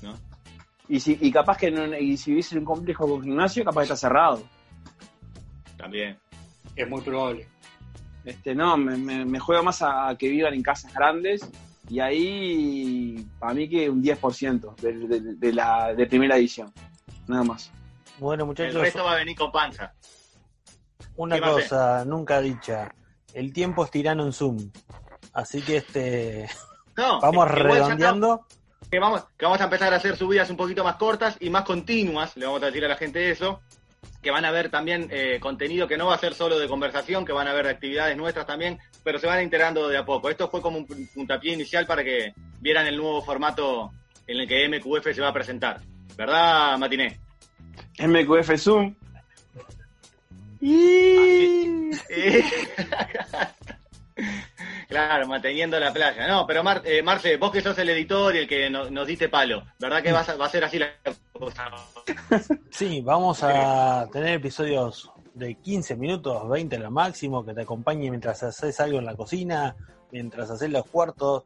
¿no? 0.00 0.16
Y, 0.88 1.00
si, 1.00 1.18
y 1.20 1.32
capaz 1.32 1.56
que 1.58 1.66
en 1.66 1.80
un- 1.80 1.94
y 1.96 2.16
si 2.16 2.30
vivís 2.30 2.52
en 2.52 2.58
un 2.58 2.64
complejo 2.64 3.08
con 3.08 3.20
gimnasio, 3.24 3.64
capaz 3.64 3.80
que 3.80 3.84
está 3.92 3.96
cerrado. 3.96 4.44
También. 5.76 6.16
Es 6.76 6.88
muy 6.88 7.00
probable. 7.00 7.48
Este, 8.24 8.54
no, 8.54 8.76
me, 8.76 8.96
me, 8.96 9.24
me 9.24 9.40
juego 9.40 9.64
más 9.64 9.82
a, 9.82 10.08
a 10.10 10.16
que 10.16 10.28
vivan 10.28 10.54
en 10.54 10.62
casas 10.62 10.94
grandes 10.94 11.40
y 11.88 11.98
ahí, 11.98 13.26
para 13.40 13.54
mí 13.54 13.68
que 13.68 13.90
un 13.90 14.00
10% 14.00 14.76
de, 14.76 14.92
de, 14.92 15.20
de 15.34 15.52
la 15.52 15.94
de 15.94 16.06
primera 16.06 16.36
edición. 16.36 16.72
Nada 17.26 17.42
más. 17.42 17.72
Bueno, 18.20 18.44
El 18.44 18.46
muchachos, 18.46 18.80
resto 18.80 19.02
va 19.02 19.14
a 19.14 19.16
venir 19.16 19.36
con 19.36 19.50
panza. 19.50 19.92
Una 21.22 21.36
¿qué 21.36 21.40
más 21.42 21.50
cosa 21.52 22.04
nunca 22.04 22.40
dicha. 22.40 22.92
El 23.34 23.52
tiempo 23.52 23.84
es 23.84 23.90
tirano 23.90 24.24
en 24.24 24.32
Zoom. 24.32 24.70
Así 25.32 25.62
que 25.62 25.76
este 25.78 26.48
No, 26.96 27.20
vamos 27.20 27.46
que 27.46 27.52
redondeando. 27.54 28.46
que 28.90 28.98
vamos, 28.98 29.24
que 29.38 29.44
vamos 29.44 29.60
a 29.60 29.64
empezar 29.64 29.92
a 29.92 29.96
hacer 29.96 30.16
subidas 30.16 30.50
un 30.50 30.56
poquito 30.56 30.82
más 30.84 30.96
cortas 30.96 31.36
y 31.40 31.48
más 31.50 31.64
continuas, 31.64 32.36
le 32.36 32.46
vamos 32.46 32.62
a 32.62 32.66
decir 32.66 32.84
a 32.84 32.88
la 32.88 32.96
gente 32.96 33.30
eso, 33.30 33.60
que 34.20 34.30
van 34.30 34.44
a 34.44 34.50
ver 34.50 34.70
también 34.70 35.08
eh, 35.10 35.38
contenido 35.40 35.86
que 35.86 35.96
no 35.96 36.06
va 36.06 36.14
a 36.16 36.18
ser 36.18 36.34
solo 36.34 36.58
de 36.58 36.68
conversación, 36.68 37.24
que 37.24 37.32
van 37.32 37.48
a 37.48 37.54
ver 37.54 37.68
actividades 37.68 38.16
nuestras 38.16 38.46
también, 38.46 38.78
pero 39.04 39.18
se 39.18 39.26
van 39.26 39.42
integrando 39.42 39.88
de 39.88 39.96
a 39.96 40.04
poco. 40.04 40.28
Esto 40.28 40.48
fue 40.50 40.60
como 40.60 40.78
un 40.78 40.86
pu- 40.86 41.08
puntapié 41.14 41.54
inicial 41.54 41.86
para 41.86 42.02
que 42.04 42.34
vieran 42.60 42.86
el 42.86 42.96
nuevo 42.96 43.22
formato 43.22 43.92
en 44.26 44.38
el 44.40 44.48
que 44.48 44.68
MQF 44.68 45.14
se 45.14 45.20
va 45.22 45.28
a 45.28 45.32
presentar. 45.32 45.80
¿Verdad, 46.16 46.76
Matiné? 46.76 47.18
MQF 47.98 48.56
Zoom. 48.58 48.94
Y... 50.60 51.90
Eh, 52.08 52.44
claro, 54.88 55.26
manteniendo 55.26 55.78
la 55.80 55.92
playa. 55.92 56.26
No, 56.28 56.46
pero 56.46 56.62
Mar- 56.62 56.82
eh, 56.84 57.02
Marce, 57.02 57.36
vos 57.36 57.50
que 57.50 57.60
sos 57.62 57.78
el 57.78 57.88
editor 57.90 58.34
y 58.34 58.38
el 58.40 58.48
que 58.48 58.68
no- 58.70 58.90
nos 58.90 59.06
diste 59.06 59.28
palo, 59.28 59.62
¿verdad 59.78 60.02
que 60.02 60.12
vas 60.12 60.28
a- 60.28 60.36
va 60.36 60.46
a 60.46 60.50
ser 60.50 60.64
así 60.64 60.78
la 60.78 60.90
cosa? 61.32 61.70
Sí, 62.70 63.00
vamos 63.02 63.42
a 63.42 64.08
tener 64.12 64.34
episodios 64.34 65.10
de 65.34 65.54
15 65.56 65.96
minutos, 65.96 66.48
20 66.48 66.78
lo 66.78 66.90
máximo, 66.90 67.44
que 67.44 67.54
te 67.54 67.62
acompañe 67.62 68.10
mientras 68.10 68.42
haces 68.42 68.78
algo 68.80 68.98
en 68.98 69.06
la 69.06 69.14
cocina, 69.14 69.76
mientras 70.10 70.50
haces 70.50 70.70
los 70.70 70.86
cuartos. 70.86 71.44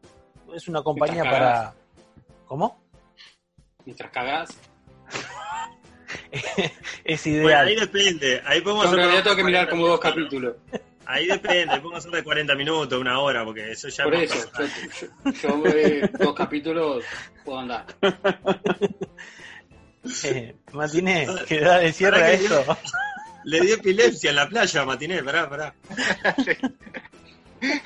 Es 0.55 0.69
una 0.69 0.83
compañía 0.83 1.23
para... 1.25 1.75
¿Cómo? 2.47 2.81
Mientras 3.85 4.11
cagás. 4.11 4.51
Es 7.05 7.25
Bueno, 7.25 7.47
ideal. 7.47 7.67
ahí 7.69 7.77
depende. 7.77 8.43
Ahí 8.45 8.61
podemos 8.61 8.91
Yo 8.91 9.01
hacer 9.01 9.23
tengo 9.23 9.37
que 9.37 9.45
mirar 9.45 9.67
40 9.67 9.71
como 9.71 9.89
dos 9.89 10.01
capítulos. 10.01 10.57
Ahí 11.07 11.27
depende, 11.27 11.77
podemos 11.81 11.99
hacer 11.99 12.11
de 12.13 12.25
40 12.25 12.55
minutos, 12.55 12.99
una 12.99 13.19
hora, 13.21 13.45
porque 13.45 13.73
eso 13.73 13.89
ya 13.89 14.05
Por 14.05 14.15
es 14.15 14.35
eso, 14.35 14.51
yo, 14.59 15.33
yo, 15.33 15.63
yo, 15.63 15.67
eh, 15.67 16.11
dos 16.19 16.35
capítulos 16.35 17.05
puedo 17.45 17.59
andar. 17.59 17.85
Eh, 20.25 20.55
Matiné, 20.73 21.27
que 21.49 21.61
da 21.61 21.83
el 21.83 21.95
cierre 21.95 22.23
a 22.23 22.33
esto. 22.33 22.63
Le 23.45 23.61
di 23.63 23.73
epilepsia 23.73 24.29
en 24.31 24.37
la 24.37 24.47
playa, 24.47 24.85
Matiné, 24.85 25.23
pará, 25.23 25.49
pará. 25.49 25.75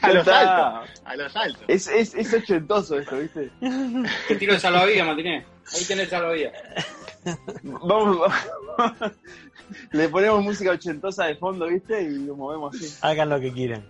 A 0.03 0.13
los 0.13 0.27
altos, 0.27 0.91
a 1.05 1.17
los 1.17 1.37
altos. 1.37 1.63
Es, 1.69 1.87
es, 1.87 2.13
es 2.15 2.35
ochentoso 2.35 2.99
esto, 2.99 3.17
¿viste? 3.17 3.49
Te 4.27 4.35
tiro 4.35 4.55
el 4.55 4.61
salvavidas, 4.61 5.07
Martínez. 5.07 5.45
Ahí 5.73 5.85
tenés 5.85 6.05
el 6.05 6.11
salvavidas. 6.11 6.53
Vamos, 7.63 8.33
le 9.93 10.09
ponemos 10.09 10.43
música 10.43 10.73
ochentosa 10.73 11.27
de 11.27 11.37
fondo, 11.37 11.67
¿viste? 11.67 12.03
Y 12.03 12.27
lo 12.27 12.37
movemos 12.37 12.75
así. 12.75 12.95
Hagan 13.03 13.29
lo 13.29 13.41
que 13.41 13.53
quieran. 13.53 13.85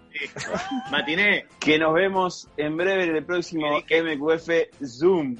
Matiné, 0.90 1.46
Que 1.58 1.78
nos 1.78 1.94
vemos 1.94 2.48
en 2.56 2.76
breve 2.76 3.04
en 3.04 3.16
el 3.16 3.24
próximo 3.24 3.66
MQF 3.78 4.48
Zoom. 4.84 5.36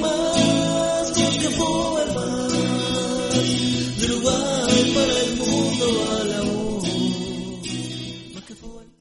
más 0.00 1.12
tiempo 1.12 2.00
el 2.00 2.14
mar, 2.14 2.50
de 3.98 4.06
Uruguay 4.06 4.92
para 4.94 5.20
el 5.22 5.36
mundo 5.36 6.29